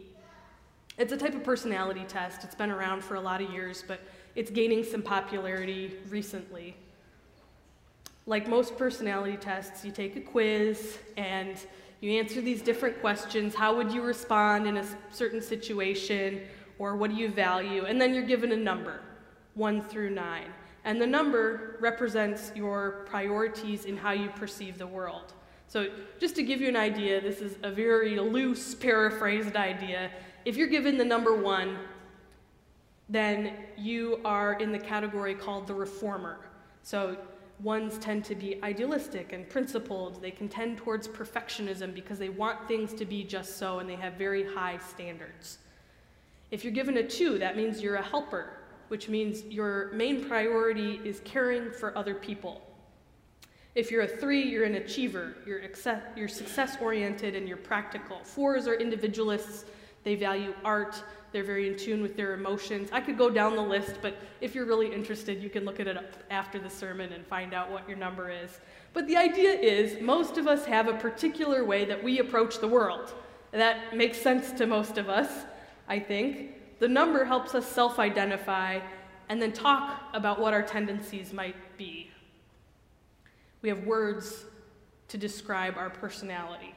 It's 0.98 1.12
a 1.12 1.16
type 1.16 1.34
of 1.34 1.42
personality 1.42 2.04
test. 2.06 2.44
It's 2.44 2.54
been 2.54 2.70
around 2.70 3.02
for 3.02 3.16
a 3.16 3.20
lot 3.20 3.42
of 3.42 3.50
years, 3.50 3.82
but 3.88 4.00
it's 4.34 4.50
gaining 4.50 4.84
some 4.84 5.02
popularity 5.02 5.96
recently. 6.08 6.76
Like 8.26 8.48
most 8.48 8.76
personality 8.76 9.36
tests, 9.36 9.84
you 9.84 9.90
take 9.90 10.16
a 10.16 10.20
quiz 10.20 10.98
and 11.16 11.56
you 12.00 12.12
answer 12.12 12.40
these 12.40 12.62
different 12.62 13.00
questions. 13.00 13.54
How 13.54 13.76
would 13.76 13.92
you 13.92 14.02
respond 14.02 14.66
in 14.66 14.76
a 14.78 14.84
certain 15.10 15.42
situation? 15.42 16.42
Or 16.78 16.96
what 16.96 17.10
do 17.10 17.16
you 17.16 17.28
value? 17.28 17.84
And 17.84 18.00
then 18.00 18.14
you're 18.14 18.24
given 18.24 18.52
a 18.52 18.56
number, 18.56 19.00
one 19.54 19.82
through 19.82 20.10
nine. 20.10 20.46
And 20.84 21.00
the 21.00 21.06
number 21.06 21.76
represents 21.80 22.52
your 22.54 23.04
priorities 23.06 23.84
in 23.84 23.96
how 23.96 24.12
you 24.12 24.30
perceive 24.30 24.78
the 24.78 24.86
world. 24.86 25.34
So, 25.68 25.88
just 26.18 26.34
to 26.36 26.42
give 26.42 26.60
you 26.60 26.68
an 26.68 26.76
idea, 26.76 27.20
this 27.20 27.40
is 27.40 27.56
a 27.62 27.70
very 27.70 28.18
loose, 28.18 28.74
paraphrased 28.74 29.56
idea. 29.56 30.10
If 30.44 30.56
you're 30.56 30.68
given 30.68 30.96
the 30.96 31.04
number 31.04 31.36
one, 31.36 31.76
then 33.10 33.52
you 33.76 34.20
are 34.24 34.54
in 34.54 34.70
the 34.70 34.78
category 34.78 35.34
called 35.34 35.66
the 35.66 35.74
reformer. 35.74 36.38
So, 36.82 37.16
ones 37.58 37.98
tend 37.98 38.24
to 38.24 38.34
be 38.34 38.62
idealistic 38.62 39.34
and 39.34 39.46
principled. 39.48 40.22
They 40.22 40.30
can 40.30 40.48
tend 40.48 40.78
towards 40.78 41.06
perfectionism 41.06 41.94
because 41.94 42.18
they 42.18 42.30
want 42.30 42.66
things 42.66 42.94
to 42.94 43.04
be 43.04 43.22
just 43.22 43.58
so 43.58 43.80
and 43.80 43.90
they 43.90 43.96
have 43.96 44.14
very 44.14 44.46
high 44.46 44.78
standards. 44.78 45.58
If 46.50 46.64
you're 46.64 46.72
given 46.72 46.96
a 46.96 47.02
two, 47.02 47.38
that 47.38 47.56
means 47.56 47.82
you're 47.82 47.96
a 47.96 48.02
helper, 48.02 48.54
which 48.88 49.08
means 49.08 49.44
your 49.44 49.90
main 49.92 50.24
priority 50.24 51.00
is 51.04 51.20
caring 51.24 51.70
for 51.70 51.96
other 51.98 52.14
people. 52.14 52.62
If 53.74 53.90
you're 53.90 54.02
a 54.02 54.08
three, 54.08 54.42
you're 54.42 54.64
an 54.64 54.76
achiever. 54.76 55.36
You're, 55.46 55.60
you're 56.16 56.28
success 56.28 56.76
oriented 56.80 57.36
and 57.36 57.46
you're 57.46 57.56
practical. 57.56 58.18
Fours 58.24 58.66
are 58.66 58.74
individualists, 58.74 59.64
they 60.04 60.14
value 60.14 60.54
art, 60.64 61.02
they're 61.32 61.44
very 61.44 61.68
in 61.68 61.76
tune 61.76 62.02
with 62.02 62.16
their 62.16 62.34
emotions. 62.34 62.88
I 62.92 63.00
could 63.00 63.16
go 63.16 63.30
down 63.30 63.54
the 63.54 63.62
list, 63.62 63.98
but 64.02 64.16
if 64.40 64.54
you're 64.54 64.66
really 64.66 64.92
interested, 64.92 65.42
you 65.42 65.48
can 65.48 65.64
look 65.64 65.78
at 65.78 65.86
it 65.86 65.96
after 66.30 66.58
the 66.58 66.70
sermon 66.70 67.12
and 67.12 67.24
find 67.26 67.54
out 67.54 67.70
what 67.70 67.88
your 67.88 67.96
number 67.96 68.30
is. 68.30 68.58
But 68.92 69.06
the 69.06 69.16
idea 69.16 69.52
is 69.52 70.00
most 70.02 70.38
of 70.38 70.48
us 70.48 70.64
have 70.66 70.88
a 70.88 70.94
particular 70.94 71.64
way 71.64 71.84
that 71.84 72.02
we 72.02 72.18
approach 72.18 72.58
the 72.58 72.66
world. 72.66 73.14
That 73.52 73.96
makes 73.96 74.18
sense 74.20 74.52
to 74.52 74.66
most 74.66 74.98
of 74.98 75.08
us, 75.08 75.44
I 75.88 76.00
think. 76.00 76.78
The 76.80 76.88
number 76.88 77.24
helps 77.24 77.54
us 77.54 77.66
self 77.66 77.98
identify 77.98 78.80
and 79.28 79.40
then 79.40 79.52
talk 79.52 80.00
about 80.12 80.40
what 80.40 80.52
our 80.52 80.62
tendencies 80.62 81.32
might 81.32 81.56
be. 81.76 82.10
We 83.62 83.68
have 83.68 83.84
words 83.84 84.44
to 85.08 85.18
describe 85.18 85.76
our 85.76 85.90
personality. 85.90 86.74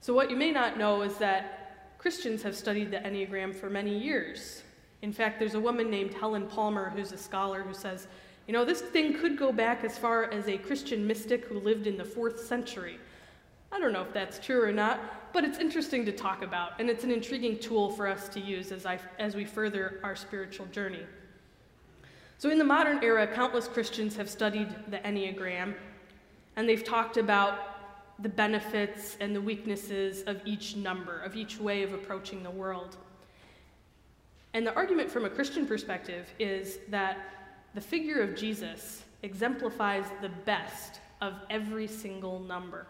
So, 0.00 0.12
what 0.12 0.30
you 0.30 0.36
may 0.36 0.50
not 0.50 0.78
know 0.78 1.02
is 1.02 1.16
that 1.18 1.59
Christians 2.00 2.42
have 2.44 2.56
studied 2.56 2.90
the 2.90 2.96
Enneagram 2.96 3.54
for 3.54 3.68
many 3.68 3.94
years. 3.94 4.62
In 5.02 5.12
fact, 5.12 5.38
there's 5.38 5.52
a 5.52 5.60
woman 5.60 5.90
named 5.90 6.14
Helen 6.14 6.46
Palmer 6.46 6.88
who's 6.88 7.12
a 7.12 7.18
scholar 7.18 7.60
who 7.60 7.74
says, 7.74 8.08
you 8.46 8.54
know, 8.54 8.64
this 8.64 8.80
thing 8.80 9.12
could 9.12 9.36
go 9.36 9.52
back 9.52 9.84
as 9.84 9.98
far 9.98 10.24
as 10.32 10.48
a 10.48 10.56
Christian 10.56 11.06
mystic 11.06 11.44
who 11.44 11.60
lived 11.60 11.86
in 11.86 11.98
the 11.98 12.04
fourth 12.04 12.40
century. 12.40 12.98
I 13.70 13.78
don't 13.78 13.92
know 13.92 14.00
if 14.00 14.14
that's 14.14 14.38
true 14.38 14.62
or 14.62 14.72
not, 14.72 15.34
but 15.34 15.44
it's 15.44 15.58
interesting 15.58 16.06
to 16.06 16.12
talk 16.12 16.40
about, 16.40 16.80
and 16.80 16.88
it's 16.88 17.04
an 17.04 17.10
intriguing 17.10 17.58
tool 17.58 17.90
for 17.90 18.08
us 18.08 18.30
to 18.30 18.40
use 18.40 18.72
as, 18.72 18.86
I, 18.86 18.98
as 19.18 19.34
we 19.34 19.44
further 19.44 20.00
our 20.02 20.16
spiritual 20.16 20.64
journey. 20.72 21.04
So, 22.38 22.48
in 22.48 22.56
the 22.56 22.64
modern 22.64 23.04
era, 23.04 23.26
countless 23.26 23.68
Christians 23.68 24.16
have 24.16 24.30
studied 24.30 24.74
the 24.88 25.00
Enneagram, 25.00 25.74
and 26.56 26.66
they've 26.66 26.82
talked 26.82 27.18
about 27.18 27.79
the 28.22 28.28
benefits 28.28 29.16
and 29.20 29.34
the 29.34 29.40
weaknesses 29.40 30.22
of 30.26 30.40
each 30.44 30.76
number, 30.76 31.20
of 31.20 31.36
each 31.36 31.58
way 31.58 31.82
of 31.82 31.92
approaching 31.92 32.42
the 32.42 32.50
world. 32.50 32.96
And 34.52 34.66
the 34.66 34.74
argument 34.74 35.10
from 35.10 35.24
a 35.24 35.30
Christian 35.30 35.66
perspective 35.66 36.28
is 36.38 36.78
that 36.88 37.18
the 37.74 37.80
figure 37.80 38.20
of 38.20 38.34
Jesus 38.34 39.02
exemplifies 39.22 40.04
the 40.20 40.28
best 40.28 41.00
of 41.20 41.34
every 41.50 41.86
single 41.86 42.40
number. 42.40 42.86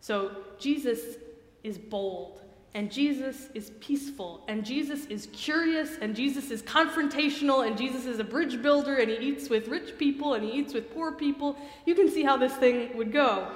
So 0.00 0.36
Jesus 0.58 1.16
is 1.62 1.76
bold, 1.76 2.40
and 2.74 2.90
Jesus 2.90 3.48
is 3.54 3.70
peaceful, 3.80 4.44
and 4.48 4.64
Jesus 4.64 5.06
is 5.06 5.28
curious, 5.32 5.98
and 6.00 6.14
Jesus 6.14 6.50
is 6.50 6.62
confrontational, 6.62 7.66
and 7.66 7.76
Jesus 7.76 8.06
is 8.06 8.18
a 8.18 8.24
bridge 8.24 8.62
builder, 8.62 8.96
and 8.96 9.10
he 9.10 9.16
eats 9.16 9.50
with 9.50 9.68
rich 9.68 9.98
people, 9.98 10.34
and 10.34 10.44
he 10.44 10.52
eats 10.52 10.72
with 10.72 10.94
poor 10.94 11.12
people. 11.12 11.56
You 11.84 11.94
can 11.94 12.08
see 12.08 12.22
how 12.22 12.36
this 12.36 12.54
thing 12.54 12.96
would 12.96 13.12
go. 13.12 13.48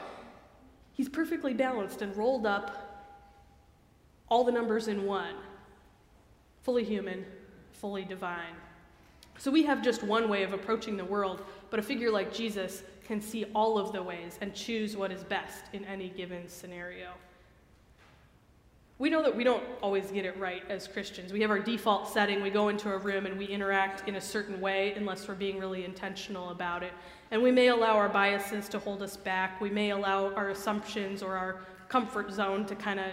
He's 1.01 1.09
perfectly 1.09 1.55
balanced 1.55 2.03
and 2.03 2.15
rolled 2.15 2.45
up 2.45 3.17
all 4.29 4.45
the 4.45 4.53
numbers 4.53 4.87
in 4.87 5.07
one 5.07 5.35
fully 6.61 6.85
human, 6.85 7.25
fully 7.73 8.05
divine. 8.05 8.53
So 9.39 9.51
we 9.51 9.63
have 9.63 9.81
just 9.81 10.03
one 10.03 10.29
way 10.29 10.43
of 10.43 10.53
approaching 10.53 10.99
the 10.99 11.05
world, 11.07 11.43
but 11.71 11.81
a 11.81 11.83
figure 11.83 12.11
like 12.11 12.35
Jesus 12.35 12.83
can 13.03 13.19
see 13.19 13.47
all 13.55 13.79
of 13.79 13.95
the 13.95 14.03
ways 14.03 14.39
and 14.43 14.55
choose 14.55 14.95
what 14.95 15.11
is 15.11 15.25
best 15.25 15.65
in 15.73 15.87
any 15.87 16.11
given 16.11 16.47
scenario. 16.47 17.13
We 19.01 19.09
know 19.09 19.23
that 19.23 19.35
we 19.35 19.45
don't 19.45 19.65
always 19.81 20.11
get 20.11 20.27
it 20.27 20.39
right 20.39 20.63
as 20.69 20.87
Christians. 20.87 21.33
We 21.33 21.41
have 21.41 21.51
our 21.51 21.59
default 21.59 22.07
setting, 22.07 22.43
we 22.43 22.51
go 22.51 22.69
into 22.69 22.93
a 22.93 22.99
room 22.99 23.25
and 23.25 23.39
we 23.39 23.47
interact 23.47 24.07
in 24.07 24.17
a 24.17 24.21
certain 24.21 24.61
way 24.61 24.93
unless 24.93 25.27
we're 25.27 25.37
being 25.37 25.59
really 25.59 25.87
intentional 25.87 26.51
about 26.51 26.83
it. 26.83 26.93
And 27.31 27.43
we 27.43 27.51
may 27.51 27.69
allow 27.69 27.97
our 27.97 28.11
biases 28.11 28.69
to 28.69 28.79
hold 28.79 29.01
us 29.03 29.17
back. 29.17 29.59
We 29.59 29.71
may 29.71 29.93
allow 29.93 30.35
our 30.35 30.51
assumptions 30.51 31.23
or 31.23 31.35
our 31.35 31.63
comfort 31.89 32.31
zone 32.31 32.67
to 32.67 32.75
kind 32.75 33.01
of 33.01 33.07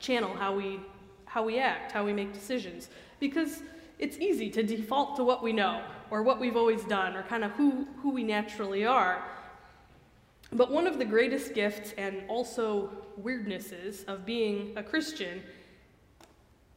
channel 0.00 0.34
how 0.34 0.56
we, 0.56 0.80
how 1.26 1.44
we 1.44 1.60
act, 1.60 1.92
how 1.92 2.04
we 2.04 2.12
make 2.12 2.32
decisions. 2.32 2.88
Because 3.20 3.62
it's 4.00 4.18
easy 4.18 4.50
to 4.50 4.64
default 4.64 5.14
to 5.18 5.22
what 5.22 5.40
we 5.40 5.52
know 5.52 5.84
or 6.10 6.24
what 6.24 6.40
we've 6.40 6.56
always 6.56 6.82
done 6.82 7.14
or 7.14 7.22
kind 7.22 7.44
of 7.44 7.52
who, 7.52 7.86
who 8.02 8.10
we 8.10 8.24
naturally 8.24 8.84
are. 8.84 9.22
But 10.52 10.70
one 10.70 10.86
of 10.86 10.98
the 10.98 11.04
greatest 11.04 11.54
gifts 11.54 11.92
and 11.98 12.22
also 12.28 12.90
weirdnesses 13.22 14.04
of 14.06 14.24
being 14.24 14.72
a 14.76 14.82
Christian 14.82 15.42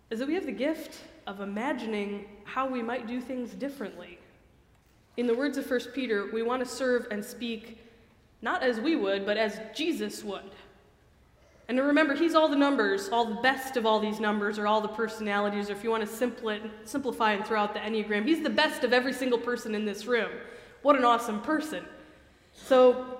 is 0.09 0.19
that 0.19 0.27
we 0.27 0.33
have 0.33 0.45
the 0.45 0.51
gift 0.51 0.97
of 1.25 1.39
imagining 1.39 2.25
how 2.43 2.67
we 2.67 2.81
might 2.81 3.07
do 3.07 3.21
things 3.21 3.51
differently. 3.51 4.19
In 5.17 5.25
the 5.25 5.35
words 5.35 5.57
of 5.57 5.69
1 5.69 5.79
Peter, 5.93 6.29
we 6.33 6.43
want 6.43 6.61
to 6.61 6.69
serve 6.69 7.07
and 7.11 7.23
speak 7.23 7.79
not 8.41 8.63
as 8.63 8.79
we 8.79 8.95
would, 8.95 9.25
but 9.25 9.37
as 9.37 9.59
Jesus 9.73 10.23
would. 10.23 10.51
And 11.67 11.79
remember, 11.79 12.15
he's 12.15 12.35
all 12.35 12.49
the 12.49 12.55
numbers, 12.57 13.07
all 13.09 13.23
the 13.23 13.41
best 13.41 13.77
of 13.77 13.85
all 13.85 13.99
these 13.99 14.19
numbers, 14.19 14.59
or 14.59 14.67
all 14.67 14.81
the 14.81 14.89
personalities, 14.89 15.69
or 15.69 15.73
if 15.73 15.83
you 15.83 15.89
want 15.89 16.05
to 16.05 16.67
simplify 16.85 17.31
and 17.31 17.45
throw 17.45 17.61
out 17.61 17.73
the 17.73 17.79
Enneagram, 17.79 18.25
he's 18.25 18.43
the 18.43 18.49
best 18.49 18.83
of 18.83 18.91
every 18.91 19.13
single 19.13 19.39
person 19.39 19.73
in 19.75 19.85
this 19.85 20.05
room. 20.05 20.29
What 20.81 20.97
an 20.97 21.05
awesome 21.05 21.39
person. 21.41 21.85
So, 22.53 23.10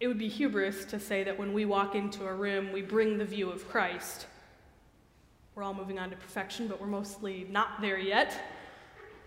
it 0.00 0.08
would 0.08 0.18
be 0.18 0.28
hubris 0.28 0.86
to 0.86 0.98
say 0.98 1.22
that 1.24 1.38
when 1.38 1.52
we 1.52 1.66
walk 1.66 1.94
into 1.94 2.26
a 2.26 2.34
room, 2.34 2.72
we 2.72 2.80
bring 2.80 3.18
the 3.18 3.24
view 3.24 3.50
of 3.50 3.68
Christ. 3.68 4.26
We're 5.54 5.62
all 5.62 5.74
moving 5.74 5.98
on 5.98 6.08
to 6.08 6.16
perfection, 6.16 6.68
but 6.68 6.80
we're 6.80 6.86
mostly 6.86 7.46
not 7.50 7.82
there 7.82 7.98
yet. 7.98 8.40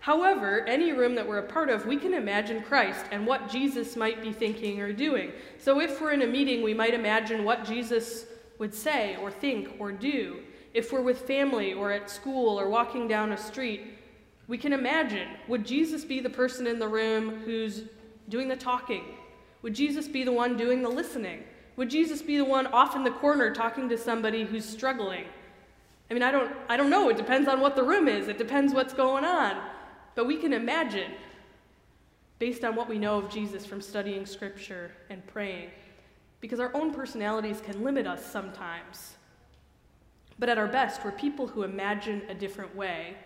However, 0.00 0.66
any 0.66 0.92
room 0.92 1.14
that 1.14 1.26
we're 1.26 1.38
a 1.38 1.46
part 1.46 1.70
of, 1.70 1.86
we 1.86 1.96
can 1.96 2.12
imagine 2.12 2.62
Christ 2.62 3.06
and 3.12 3.26
what 3.26 3.48
Jesus 3.48 3.96
might 3.96 4.20
be 4.20 4.32
thinking 4.32 4.80
or 4.80 4.92
doing. 4.92 5.32
So 5.58 5.80
if 5.80 6.00
we're 6.00 6.12
in 6.12 6.22
a 6.22 6.26
meeting, 6.26 6.62
we 6.62 6.74
might 6.74 6.92
imagine 6.92 7.44
what 7.44 7.64
Jesus 7.64 8.26
would 8.58 8.74
say 8.74 9.16
or 9.16 9.30
think 9.30 9.76
or 9.78 9.92
do. 9.92 10.40
If 10.74 10.92
we're 10.92 11.02
with 11.02 11.20
family 11.20 11.72
or 11.72 11.92
at 11.92 12.10
school 12.10 12.58
or 12.58 12.68
walking 12.68 13.06
down 13.06 13.32
a 13.32 13.36
street, 13.36 13.94
we 14.48 14.58
can 14.58 14.72
imagine 14.72 15.28
would 15.48 15.64
Jesus 15.64 16.04
be 16.04 16.20
the 16.20 16.28
person 16.28 16.66
in 16.66 16.78
the 16.78 16.88
room 16.88 17.40
who's 17.44 17.84
doing 18.28 18.48
the 18.48 18.56
talking, 18.56 19.04
would 19.64 19.74
Jesus 19.74 20.06
be 20.06 20.24
the 20.24 20.32
one 20.32 20.58
doing 20.58 20.82
the 20.82 20.90
listening? 20.90 21.42
Would 21.76 21.88
Jesus 21.88 22.20
be 22.20 22.36
the 22.36 22.44
one 22.44 22.66
off 22.66 22.94
in 22.94 23.02
the 23.02 23.10
corner 23.10 23.50
talking 23.50 23.88
to 23.88 23.96
somebody 23.96 24.44
who's 24.44 24.64
struggling? 24.64 25.24
I 26.10 26.12
mean, 26.12 26.22
I 26.22 26.30
don't, 26.30 26.52
I 26.68 26.76
don't 26.76 26.90
know. 26.90 27.08
It 27.08 27.16
depends 27.16 27.48
on 27.48 27.60
what 27.60 27.74
the 27.74 27.82
room 27.82 28.06
is, 28.06 28.28
it 28.28 28.36
depends 28.36 28.74
what's 28.74 28.92
going 28.92 29.24
on. 29.24 29.56
But 30.14 30.26
we 30.26 30.36
can 30.36 30.52
imagine 30.52 31.12
based 32.38 32.62
on 32.62 32.76
what 32.76 32.90
we 32.90 32.98
know 32.98 33.16
of 33.16 33.30
Jesus 33.30 33.64
from 33.64 33.80
studying 33.80 34.26
Scripture 34.26 34.92
and 35.08 35.26
praying, 35.28 35.70
because 36.42 36.60
our 36.60 36.70
own 36.76 36.92
personalities 36.92 37.62
can 37.62 37.82
limit 37.82 38.06
us 38.06 38.22
sometimes. 38.22 39.14
But 40.38 40.50
at 40.50 40.58
our 40.58 40.68
best, 40.68 41.02
we're 41.02 41.12
people 41.12 41.46
who 41.46 41.62
imagine 41.62 42.20
a 42.28 42.34
different 42.34 42.76
way 42.76 43.16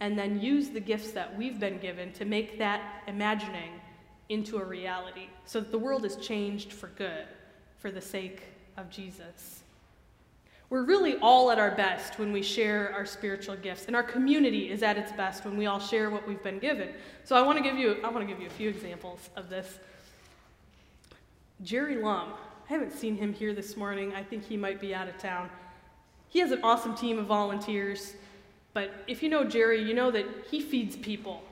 and 0.00 0.18
then 0.18 0.40
use 0.40 0.70
the 0.70 0.80
gifts 0.80 1.10
that 1.10 1.36
we've 1.36 1.60
been 1.60 1.76
given 1.76 2.12
to 2.14 2.24
make 2.24 2.58
that 2.58 3.02
imagining 3.06 3.72
into 4.32 4.58
a 4.58 4.64
reality 4.64 5.28
so 5.44 5.60
that 5.60 5.70
the 5.70 5.78
world 5.78 6.04
is 6.04 6.16
changed 6.16 6.72
for 6.72 6.88
good 6.88 7.26
for 7.78 7.90
the 7.90 8.00
sake 8.00 8.42
of 8.76 8.90
Jesus. 8.90 9.62
We're 10.70 10.84
really 10.84 11.16
all 11.16 11.50
at 11.50 11.58
our 11.58 11.72
best 11.72 12.18
when 12.18 12.32
we 12.32 12.40
share 12.40 12.94
our 12.94 13.04
spiritual 13.04 13.56
gifts, 13.56 13.84
and 13.88 13.94
our 13.94 14.02
community 14.02 14.70
is 14.70 14.82
at 14.82 14.96
its 14.96 15.12
best 15.12 15.44
when 15.44 15.58
we 15.58 15.66
all 15.66 15.78
share 15.78 16.08
what 16.08 16.26
we've 16.26 16.42
been 16.42 16.58
given. 16.58 16.88
So 17.24 17.36
I 17.36 17.42
want 17.42 17.58
to 17.58 17.62
give 17.62 17.76
you 17.76 17.98
I 18.02 18.08
want 18.08 18.26
to 18.26 18.32
give 18.32 18.40
you 18.40 18.46
a 18.46 18.50
few 18.50 18.70
examples 18.70 19.28
of 19.36 19.50
this. 19.50 19.78
Jerry 21.62 21.96
Lum, 21.96 22.32
I 22.66 22.72
haven't 22.72 22.94
seen 22.94 23.16
him 23.16 23.34
here 23.34 23.52
this 23.52 23.76
morning. 23.76 24.14
I 24.14 24.22
think 24.22 24.46
he 24.46 24.56
might 24.56 24.80
be 24.80 24.94
out 24.94 25.08
of 25.08 25.18
town. 25.18 25.50
He 26.30 26.38
has 26.38 26.52
an 26.52 26.60
awesome 26.62 26.94
team 26.94 27.18
of 27.18 27.26
volunteers, 27.26 28.14
but 28.72 29.04
if 29.06 29.22
you 29.22 29.28
know 29.28 29.44
Jerry, 29.44 29.82
you 29.82 29.92
know 29.92 30.10
that 30.10 30.24
he 30.50 30.62
feeds 30.62 30.96
people. 30.96 31.42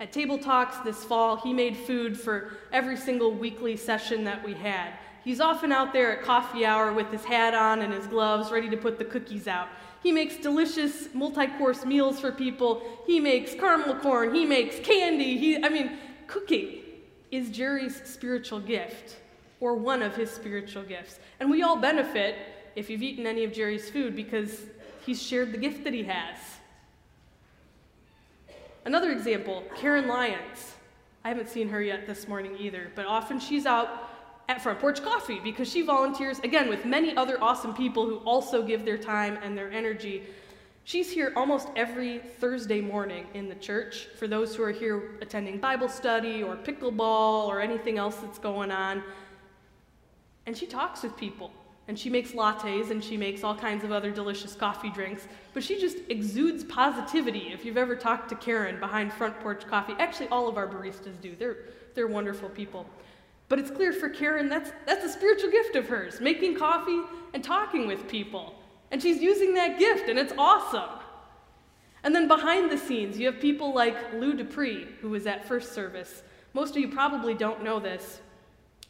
At 0.00 0.12
Table 0.12 0.38
Talks 0.38 0.78
this 0.78 1.04
fall, 1.04 1.36
he 1.36 1.52
made 1.52 1.76
food 1.76 2.18
for 2.18 2.56
every 2.72 2.96
single 2.96 3.32
weekly 3.32 3.76
session 3.76 4.24
that 4.24 4.42
we 4.42 4.54
had. 4.54 4.94
He's 5.22 5.42
often 5.42 5.72
out 5.72 5.92
there 5.92 6.16
at 6.16 6.24
coffee 6.24 6.64
hour 6.64 6.90
with 6.94 7.12
his 7.12 7.22
hat 7.22 7.54
on 7.54 7.82
and 7.82 7.92
his 7.92 8.06
gloves, 8.06 8.50
ready 8.50 8.70
to 8.70 8.78
put 8.78 8.98
the 8.98 9.04
cookies 9.04 9.46
out. 9.46 9.68
He 10.02 10.10
makes 10.10 10.38
delicious 10.38 11.12
multi 11.12 11.46
course 11.58 11.84
meals 11.84 12.18
for 12.18 12.32
people. 12.32 12.82
He 13.06 13.20
makes 13.20 13.52
caramel 13.52 13.96
corn. 13.96 14.34
He 14.34 14.46
makes 14.46 14.78
candy. 14.78 15.36
He, 15.36 15.62
I 15.62 15.68
mean, 15.68 15.98
cooking 16.26 16.78
is 17.30 17.50
Jerry's 17.50 18.00
spiritual 18.06 18.60
gift, 18.60 19.18
or 19.60 19.74
one 19.74 20.00
of 20.00 20.16
his 20.16 20.30
spiritual 20.30 20.82
gifts. 20.82 21.18
And 21.38 21.50
we 21.50 21.62
all 21.62 21.76
benefit 21.76 22.36
if 22.74 22.88
you've 22.88 23.02
eaten 23.02 23.26
any 23.26 23.44
of 23.44 23.52
Jerry's 23.52 23.90
food 23.90 24.16
because 24.16 24.62
he's 25.04 25.22
shared 25.22 25.52
the 25.52 25.58
gift 25.58 25.84
that 25.84 25.92
he 25.92 26.04
has. 26.04 26.38
Another 28.84 29.12
example 29.12 29.64
Karen 29.76 30.08
Lyons. 30.08 30.74
I 31.22 31.28
haven't 31.28 31.50
seen 31.50 31.68
her 31.68 31.82
yet 31.82 32.06
this 32.06 32.26
morning 32.26 32.56
either, 32.58 32.90
but 32.94 33.04
often 33.04 33.38
she's 33.38 33.66
out 33.66 34.08
at 34.48 34.62
Front 34.62 34.80
Porch 34.80 35.02
Coffee 35.02 35.38
because 35.38 35.70
she 35.70 35.82
volunteers, 35.82 36.38
again, 36.40 36.68
with 36.68 36.86
many 36.86 37.14
other 37.14 37.36
awesome 37.42 37.74
people 37.74 38.06
who 38.06 38.16
also 38.18 38.62
give 38.62 38.86
their 38.86 38.96
time 38.96 39.38
and 39.42 39.56
their 39.56 39.70
energy. 39.70 40.24
She's 40.84 41.10
here 41.10 41.32
almost 41.36 41.68
every 41.76 42.18
Thursday 42.18 42.80
morning 42.80 43.26
in 43.34 43.48
the 43.50 43.54
church 43.56 44.08
for 44.18 44.26
those 44.26 44.56
who 44.56 44.62
are 44.62 44.72
here 44.72 45.18
attending 45.20 45.58
Bible 45.58 45.88
study 45.88 46.42
or 46.42 46.56
pickleball 46.56 47.46
or 47.46 47.60
anything 47.60 47.98
else 47.98 48.16
that's 48.16 48.38
going 48.38 48.70
on. 48.70 49.02
And 50.46 50.56
she 50.56 50.66
talks 50.66 51.02
with 51.02 51.16
people. 51.18 51.52
And 51.90 51.98
she 51.98 52.08
makes 52.08 52.30
lattes 52.30 52.92
and 52.92 53.02
she 53.02 53.16
makes 53.16 53.42
all 53.42 53.56
kinds 53.56 53.82
of 53.82 53.90
other 53.90 54.12
delicious 54.12 54.54
coffee 54.54 54.90
drinks. 54.90 55.26
But 55.52 55.64
she 55.64 55.80
just 55.80 55.96
exudes 56.08 56.62
positivity. 56.62 57.50
If 57.52 57.64
you've 57.64 57.76
ever 57.76 57.96
talked 57.96 58.28
to 58.28 58.36
Karen 58.36 58.78
behind 58.78 59.12
Front 59.12 59.40
Porch 59.40 59.66
Coffee, 59.66 59.94
actually, 59.98 60.28
all 60.28 60.46
of 60.46 60.56
our 60.56 60.68
baristas 60.68 61.20
do. 61.20 61.34
They're, 61.36 61.56
they're 61.96 62.06
wonderful 62.06 62.48
people. 62.48 62.86
But 63.48 63.58
it's 63.58 63.72
clear 63.72 63.92
for 63.92 64.08
Karen 64.08 64.48
that's, 64.48 64.70
that's 64.86 65.04
a 65.04 65.08
spiritual 65.08 65.50
gift 65.50 65.74
of 65.74 65.88
hers, 65.88 66.20
making 66.20 66.54
coffee 66.54 67.00
and 67.34 67.42
talking 67.42 67.88
with 67.88 68.06
people. 68.06 68.54
And 68.92 69.02
she's 69.02 69.20
using 69.20 69.54
that 69.54 69.76
gift, 69.76 70.08
and 70.08 70.16
it's 70.16 70.32
awesome. 70.38 70.90
And 72.04 72.14
then 72.14 72.28
behind 72.28 72.70
the 72.70 72.78
scenes, 72.78 73.18
you 73.18 73.26
have 73.26 73.40
people 73.40 73.74
like 73.74 73.96
Lou 74.14 74.34
Dupree, 74.34 74.86
who 75.00 75.08
was 75.10 75.26
at 75.26 75.44
first 75.44 75.72
service. 75.72 76.22
Most 76.54 76.70
of 76.70 76.76
you 76.76 76.86
probably 76.86 77.34
don't 77.34 77.64
know 77.64 77.80
this, 77.80 78.20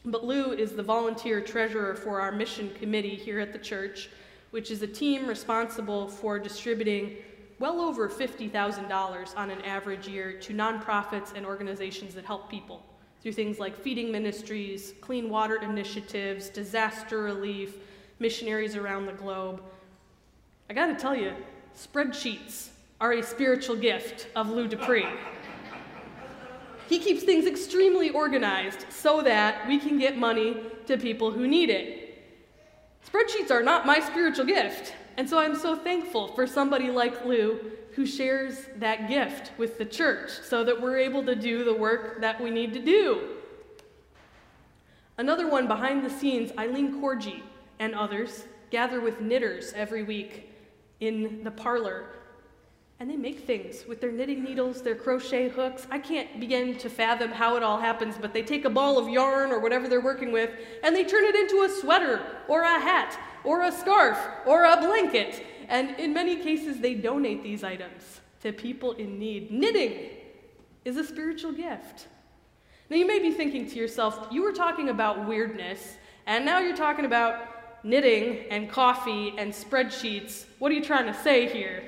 but 0.05 0.25
Lou 0.25 0.51
is 0.53 0.71
the 0.71 0.83
volunteer 0.83 1.41
treasurer 1.41 1.95
for 1.95 2.19
our 2.19 2.31
mission 2.31 2.71
committee 2.79 3.15
here 3.15 3.39
at 3.39 3.53
the 3.53 3.59
church, 3.59 4.09
which 4.49 4.71
is 4.71 4.81
a 4.81 4.87
team 4.87 5.27
responsible 5.27 6.07
for 6.07 6.39
distributing 6.39 7.17
well 7.59 7.79
over 7.79 8.09
$50,000 8.09 9.37
on 9.37 9.51
an 9.51 9.61
average 9.61 10.07
year 10.07 10.33
to 10.39 10.53
nonprofits 10.53 11.35
and 11.35 11.45
organizations 11.45 12.15
that 12.15 12.25
help 12.25 12.49
people 12.49 12.83
through 13.21 13.33
things 13.33 13.59
like 13.59 13.77
feeding 13.77 14.11
ministries, 14.11 14.93
clean 14.99 15.29
water 15.29 15.57
initiatives, 15.61 16.49
disaster 16.49 17.21
relief, 17.21 17.75
missionaries 18.17 18.75
around 18.75 19.05
the 19.05 19.13
globe. 19.13 19.61
I 20.69 20.73
gotta 20.73 20.95
tell 20.95 21.15
you, 21.15 21.33
spreadsheets 21.77 22.69
are 22.99 23.13
a 23.13 23.21
spiritual 23.21 23.75
gift 23.75 24.27
of 24.35 24.49
Lou 24.49 24.67
Dupree. 24.67 25.05
He 26.91 26.99
keeps 26.99 27.23
things 27.23 27.45
extremely 27.45 28.09
organized 28.09 28.85
so 28.89 29.21
that 29.21 29.65
we 29.65 29.79
can 29.79 29.97
get 29.97 30.17
money 30.17 30.57
to 30.87 30.97
people 30.97 31.31
who 31.31 31.47
need 31.47 31.69
it. 31.69 32.21
Spreadsheets 33.09 33.49
are 33.49 33.63
not 33.63 33.85
my 33.85 34.01
spiritual 34.01 34.43
gift, 34.43 34.93
and 35.15 35.29
so 35.29 35.39
I'm 35.39 35.55
so 35.55 35.73
thankful 35.73 36.27
for 36.35 36.45
somebody 36.45 36.91
like 36.91 37.23
Lou 37.23 37.59
who 37.93 38.05
shares 38.05 38.65
that 38.75 39.07
gift 39.07 39.57
with 39.57 39.77
the 39.77 39.85
church 39.85 40.31
so 40.31 40.65
that 40.65 40.81
we're 40.81 40.97
able 40.97 41.23
to 41.23 41.33
do 41.35 41.63
the 41.63 41.73
work 41.73 42.19
that 42.19 42.41
we 42.41 42.49
need 42.49 42.73
to 42.73 42.79
do. 42.81 43.21
Another 45.17 45.49
one 45.49 45.67
behind 45.67 46.05
the 46.05 46.09
scenes, 46.09 46.51
Eileen 46.57 47.01
Corgi 47.01 47.41
and 47.79 47.95
others 47.95 48.43
gather 48.69 48.99
with 48.99 49.21
knitters 49.21 49.71
every 49.73 50.03
week 50.03 50.49
in 50.99 51.41
the 51.45 51.51
parlor. 51.51 52.09
And 53.01 53.09
they 53.09 53.17
make 53.17 53.47
things 53.47 53.87
with 53.87 53.99
their 53.99 54.11
knitting 54.11 54.43
needles, 54.43 54.83
their 54.83 54.93
crochet 54.93 55.49
hooks. 55.49 55.87
I 55.89 55.97
can't 55.97 56.39
begin 56.39 56.77
to 56.77 56.87
fathom 56.87 57.31
how 57.31 57.55
it 57.55 57.63
all 57.63 57.79
happens, 57.79 58.13
but 58.21 58.31
they 58.31 58.43
take 58.43 58.63
a 58.63 58.69
ball 58.69 58.99
of 58.99 59.09
yarn 59.09 59.51
or 59.51 59.59
whatever 59.59 59.87
they're 59.87 59.99
working 59.99 60.31
with 60.31 60.51
and 60.83 60.95
they 60.95 61.03
turn 61.03 61.23
it 61.23 61.33
into 61.33 61.63
a 61.63 61.69
sweater 61.81 62.21
or 62.47 62.61
a 62.61 62.79
hat 62.79 63.19
or 63.43 63.63
a 63.63 63.71
scarf 63.71 64.19
or 64.45 64.65
a 64.65 64.77
blanket 64.77 65.43
and 65.67 65.99
in 65.99 66.13
many 66.13 66.35
cases, 66.35 66.79
they 66.79 66.93
donate 66.93 67.41
these 67.41 67.63
items 67.63 68.21
to 68.43 68.53
people 68.53 68.91
in 68.91 69.17
need. 69.17 69.49
Knitting 69.49 70.11
is 70.85 70.95
a 70.95 71.03
spiritual 71.03 71.53
gift. 71.53 72.07
Now, 72.91 72.97
you 72.97 73.07
may 73.07 73.17
be 73.17 73.31
thinking 73.31 73.67
to 73.67 73.75
yourself, 73.77 74.27
you 74.29 74.43
were 74.43 74.51
talking 74.51 74.89
about 74.89 75.27
weirdness, 75.27 75.95
and 76.27 76.45
now 76.45 76.59
you're 76.59 76.77
talking 76.77 77.05
about 77.05 77.83
knitting 77.83 78.45
and 78.51 78.69
coffee 78.69 79.33
and 79.39 79.51
spreadsheets. 79.51 80.45
What 80.59 80.71
are 80.71 80.75
you 80.75 80.83
trying 80.83 81.07
to 81.07 81.19
say 81.19 81.49
here? 81.49 81.81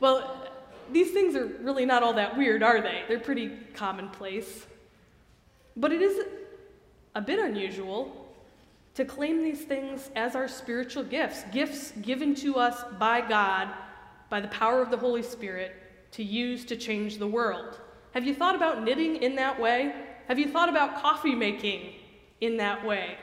Well, 0.00 0.43
these 0.92 1.10
things 1.10 1.34
are 1.36 1.46
really 1.46 1.86
not 1.86 2.02
all 2.02 2.14
that 2.14 2.36
weird, 2.36 2.62
are 2.62 2.80
they? 2.80 3.02
They're 3.08 3.20
pretty 3.20 3.50
commonplace. 3.74 4.66
But 5.76 5.92
it 5.92 6.02
is 6.02 6.24
a 7.14 7.20
bit 7.20 7.38
unusual 7.38 8.24
to 8.94 9.04
claim 9.04 9.42
these 9.42 9.62
things 9.62 10.10
as 10.14 10.36
our 10.36 10.46
spiritual 10.46 11.02
gifts, 11.02 11.44
gifts 11.52 11.92
given 12.02 12.34
to 12.36 12.56
us 12.56 12.84
by 12.98 13.20
God 13.20 13.68
by 14.30 14.40
the 14.40 14.48
power 14.48 14.80
of 14.80 14.90
the 14.90 14.96
Holy 14.96 15.22
Spirit 15.22 15.72
to 16.12 16.22
use 16.22 16.64
to 16.66 16.76
change 16.76 17.18
the 17.18 17.26
world. 17.26 17.80
Have 18.12 18.24
you 18.24 18.34
thought 18.34 18.54
about 18.54 18.84
knitting 18.84 19.16
in 19.16 19.34
that 19.36 19.60
way? 19.60 19.92
Have 20.28 20.38
you 20.38 20.48
thought 20.48 20.68
about 20.68 21.02
coffee 21.02 21.34
making 21.34 21.94
in 22.40 22.56
that 22.58 22.84
way? 22.84 23.18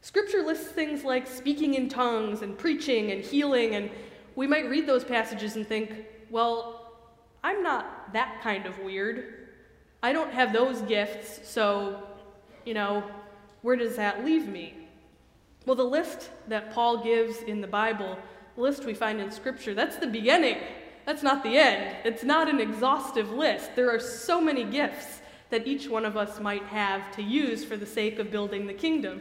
Scripture 0.00 0.42
lists 0.42 0.68
things 0.68 1.04
like 1.04 1.26
speaking 1.26 1.74
in 1.74 1.88
tongues 1.88 2.42
and 2.42 2.56
preaching 2.56 3.10
and 3.10 3.22
healing, 3.22 3.74
and 3.74 3.90
we 4.34 4.46
might 4.46 4.70
read 4.70 4.86
those 4.86 5.04
passages 5.04 5.56
and 5.56 5.66
think, 5.66 6.06
well, 6.30 6.92
I'm 7.42 7.62
not 7.62 8.12
that 8.12 8.40
kind 8.42 8.66
of 8.66 8.78
weird. 8.78 9.48
I 10.02 10.12
don't 10.12 10.32
have 10.32 10.52
those 10.52 10.80
gifts, 10.82 11.48
so, 11.48 12.02
you 12.64 12.74
know, 12.74 13.04
where 13.62 13.76
does 13.76 13.96
that 13.96 14.24
leave 14.24 14.48
me? 14.48 14.74
Well, 15.66 15.76
the 15.76 15.84
list 15.84 16.30
that 16.48 16.72
Paul 16.72 17.04
gives 17.04 17.42
in 17.42 17.60
the 17.60 17.66
Bible, 17.66 18.18
the 18.56 18.62
list 18.62 18.84
we 18.84 18.94
find 18.94 19.20
in 19.20 19.30
Scripture, 19.30 19.74
that's 19.74 19.96
the 19.96 20.06
beginning. 20.06 20.56
That's 21.04 21.22
not 21.22 21.42
the 21.42 21.58
end. 21.58 21.96
It's 22.04 22.22
not 22.22 22.48
an 22.48 22.60
exhaustive 22.60 23.30
list. 23.30 23.74
There 23.74 23.94
are 23.94 24.00
so 24.00 24.40
many 24.40 24.64
gifts 24.64 25.20
that 25.50 25.66
each 25.66 25.88
one 25.88 26.04
of 26.04 26.16
us 26.16 26.40
might 26.40 26.62
have 26.64 27.14
to 27.16 27.22
use 27.22 27.64
for 27.64 27.76
the 27.76 27.86
sake 27.86 28.18
of 28.18 28.30
building 28.30 28.66
the 28.66 28.74
kingdom. 28.74 29.20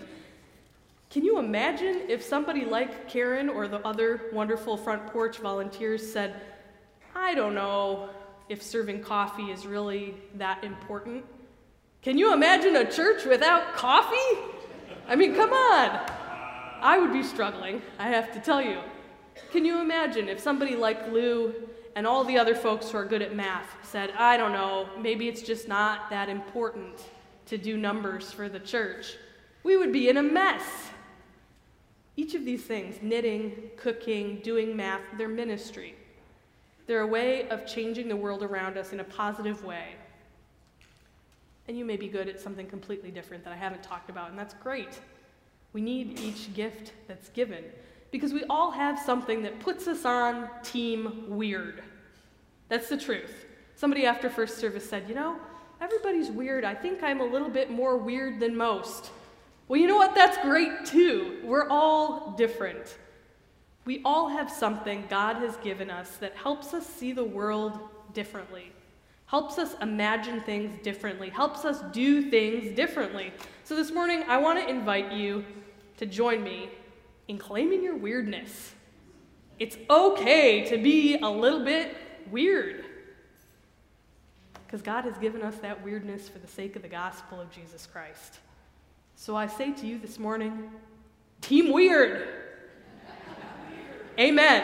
Can 1.09 1.25
you 1.25 1.39
imagine 1.39 2.03
if 2.07 2.23
somebody 2.23 2.65
like 2.65 3.09
Karen 3.09 3.49
or 3.49 3.67
the 3.67 3.85
other 3.85 4.29
wonderful 4.31 4.77
front 4.77 5.07
porch 5.07 5.39
volunteers 5.39 6.09
said, 6.09 6.39
I 7.15 7.33
don't 7.35 7.55
know 7.55 8.09
if 8.49 8.63
serving 8.63 9.01
coffee 9.01 9.51
is 9.51 9.65
really 9.65 10.15
that 10.35 10.63
important? 10.63 11.23
Can 12.01 12.17
you 12.17 12.33
imagine 12.33 12.75
a 12.75 12.89
church 12.89 13.25
without 13.25 13.75
coffee? 13.75 14.39
I 15.07 15.15
mean, 15.15 15.35
come 15.35 15.53
on. 15.53 16.09
I 16.81 16.97
would 16.97 17.13
be 17.13 17.23
struggling, 17.23 17.81
I 17.99 18.09
have 18.09 18.31
to 18.33 18.39
tell 18.39 18.61
you. 18.61 18.79
Can 19.51 19.65
you 19.65 19.81
imagine 19.81 20.29
if 20.29 20.39
somebody 20.39 20.75
like 20.75 21.11
Lou 21.11 21.53
and 21.95 22.07
all 22.07 22.23
the 22.23 22.37
other 22.37 22.55
folks 22.55 22.89
who 22.89 22.97
are 22.97 23.05
good 23.05 23.21
at 23.21 23.35
math 23.35 23.67
said, 23.83 24.11
I 24.17 24.37
don't 24.37 24.53
know, 24.53 24.87
maybe 24.99 25.27
it's 25.27 25.41
just 25.41 25.67
not 25.67 26.09
that 26.09 26.29
important 26.29 27.03
to 27.47 27.57
do 27.57 27.77
numbers 27.77 28.31
for 28.31 28.47
the 28.47 28.59
church? 28.59 29.17
We 29.63 29.75
would 29.75 29.91
be 29.91 30.09
in 30.09 30.17
a 30.17 30.23
mess. 30.23 30.63
Each 32.15 32.33
of 32.33 32.45
these 32.45 32.63
things 32.63 32.95
knitting, 33.01 33.71
cooking, 33.77 34.39
doing 34.41 34.75
math 34.75 35.01
they're 35.17 35.27
ministry. 35.27 35.95
They're 36.89 37.01
a 37.01 37.07
way 37.07 37.47
of 37.49 37.67
changing 37.67 38.07
the 38.07 38.15
world 38.15 38.41
around 38.41 38.75
us 38.75 38.93
in 38.93 38.99
a 38.99 39.03
positive 39.03 39.63
way. 39.63 39.89
And 41.67 41.77
you 41.77 41.85
may 41.85 41.97
be 41.97 42.07
good 42.07 42.27
at 42.27 42.39
something 42.39 42.65
completely 42.65 43.11
different 43.11 43.43
that 43.43 43.53
I 43.53 43.55
haven't 43.55 43.83
talked 43.83 44.09
about, 44.09 44.31
and 44.31 44.39
that's 44.39 44.55
great. 44.55 44.99
We 45.71 45.81
need 45.81 46.19
each 46.19 46.51
gift 46.55 46.93
that's 47.07 47.29
given 47.29 47.63
because 48.09 48.33
we 48.33 48.43
all 48.49 48.71
have 48.71 48.97
something 48.97 49.43
that 49.43 49.59
puts 49.59 49.87
us 49.87 50.03
on 50.03 50.49
team 50.63 51.25
weird. 51.27 51.83
That's 52.69 52.89
the 52.89 52.97
truth. 52.97 53.45
Somebody 53.75 54.07
after 54.07 54.27
first 54.27 54.57
service 54.57 54.89
said, 54.89 55.07
You 55.07 55.13
know, 55.13 55.35
everybody's 55.79 56.31
weird. 56.31 56.65
I 56.65 56.73
think 56.73 57.03
I'm 57.03 57.21
a 57.21 57.25
little 57.25 57.49
bit 57.49 57.69
more 57.69 57.97
weird 57.97 58.39
than 58.39 58.57
most. 58.57 59.11
Well, 59.67 59.79
you 59.79 59.85
know 59.85 59.97
what? 59.97 60.15
That's 60.15 60.39
great 60.39 60.87
too. 60.87 61.37
We're 61.43 61.69
all 61.69 62.31
different. 62.35 62.97
We 63.85 64.01
all 64.05 64.29
have 64.29 64.51
something 64.51 65.05
God 65.09 65.37
has 65.37 65.55
given 65.57 65.89
us 65.89 66.17
that 66.17 66.35
helps 66.35 66.73
us 66.73 66.85
see 66.85 67.11
the 67.11 67.23
world 67.23 67.79
differently, 68.13 68.71
helps 69.25 69.57
us 69.57 69.75
imagine 69.81 70.41
things 70.41 70.77
differently, 70.83 71.29
helps 71.29 71.65
us 71.65 71.81
do 71.91 72.29
things 72.29 72.75
differently. 72.75 73.33
So 73.63 73.75
this 73.75 73.91
morning, 73.91 74.23
I 74.27 74.37
want 74.37 74.59
to 74.59 74.69
invite 74.69 75.11
you 75.11 75.45
to 75.97 76.05
join 76.05 76.43
me 76.43 76.69
in 77.27 77.37
claiming 77.37 77.83
your 77.83 77.95
weirdness. 77.95 78.73
It's 79.59 79.77
okay 79.89 80.65
to 80.69 80.77
be 80.77 81.17
a 81.17 81.29
little 81.29 81.63
bit 81.63 81.95
weird. 82.31 82.85
Because 84.65 84.81
God 84.81 85.03
has 85.05 85.17
given 85.17 85.41
us 85.41 85.55
that 85.57 85.83
weirdness 85.83 86.29
for 86.29 86.39
the 86.39 86.47
sake 86.47 86.75
of 86.75 86.81
the 86.81 86.87
gospel 86.87 87.41
of 87.41 87.49
Jesus 87.49 87.87
Christ. 87.87 88.39
So 89.15 89.35
I 89.35 89.47
say 89.47 89.73
to 89.73 89.87
you 89.87 89.97
this 89.97 90.19
morning, 90.19 90.69
Team 91.41 91.73
Weird! 91.73 92.48
Amen. 94.19 94.63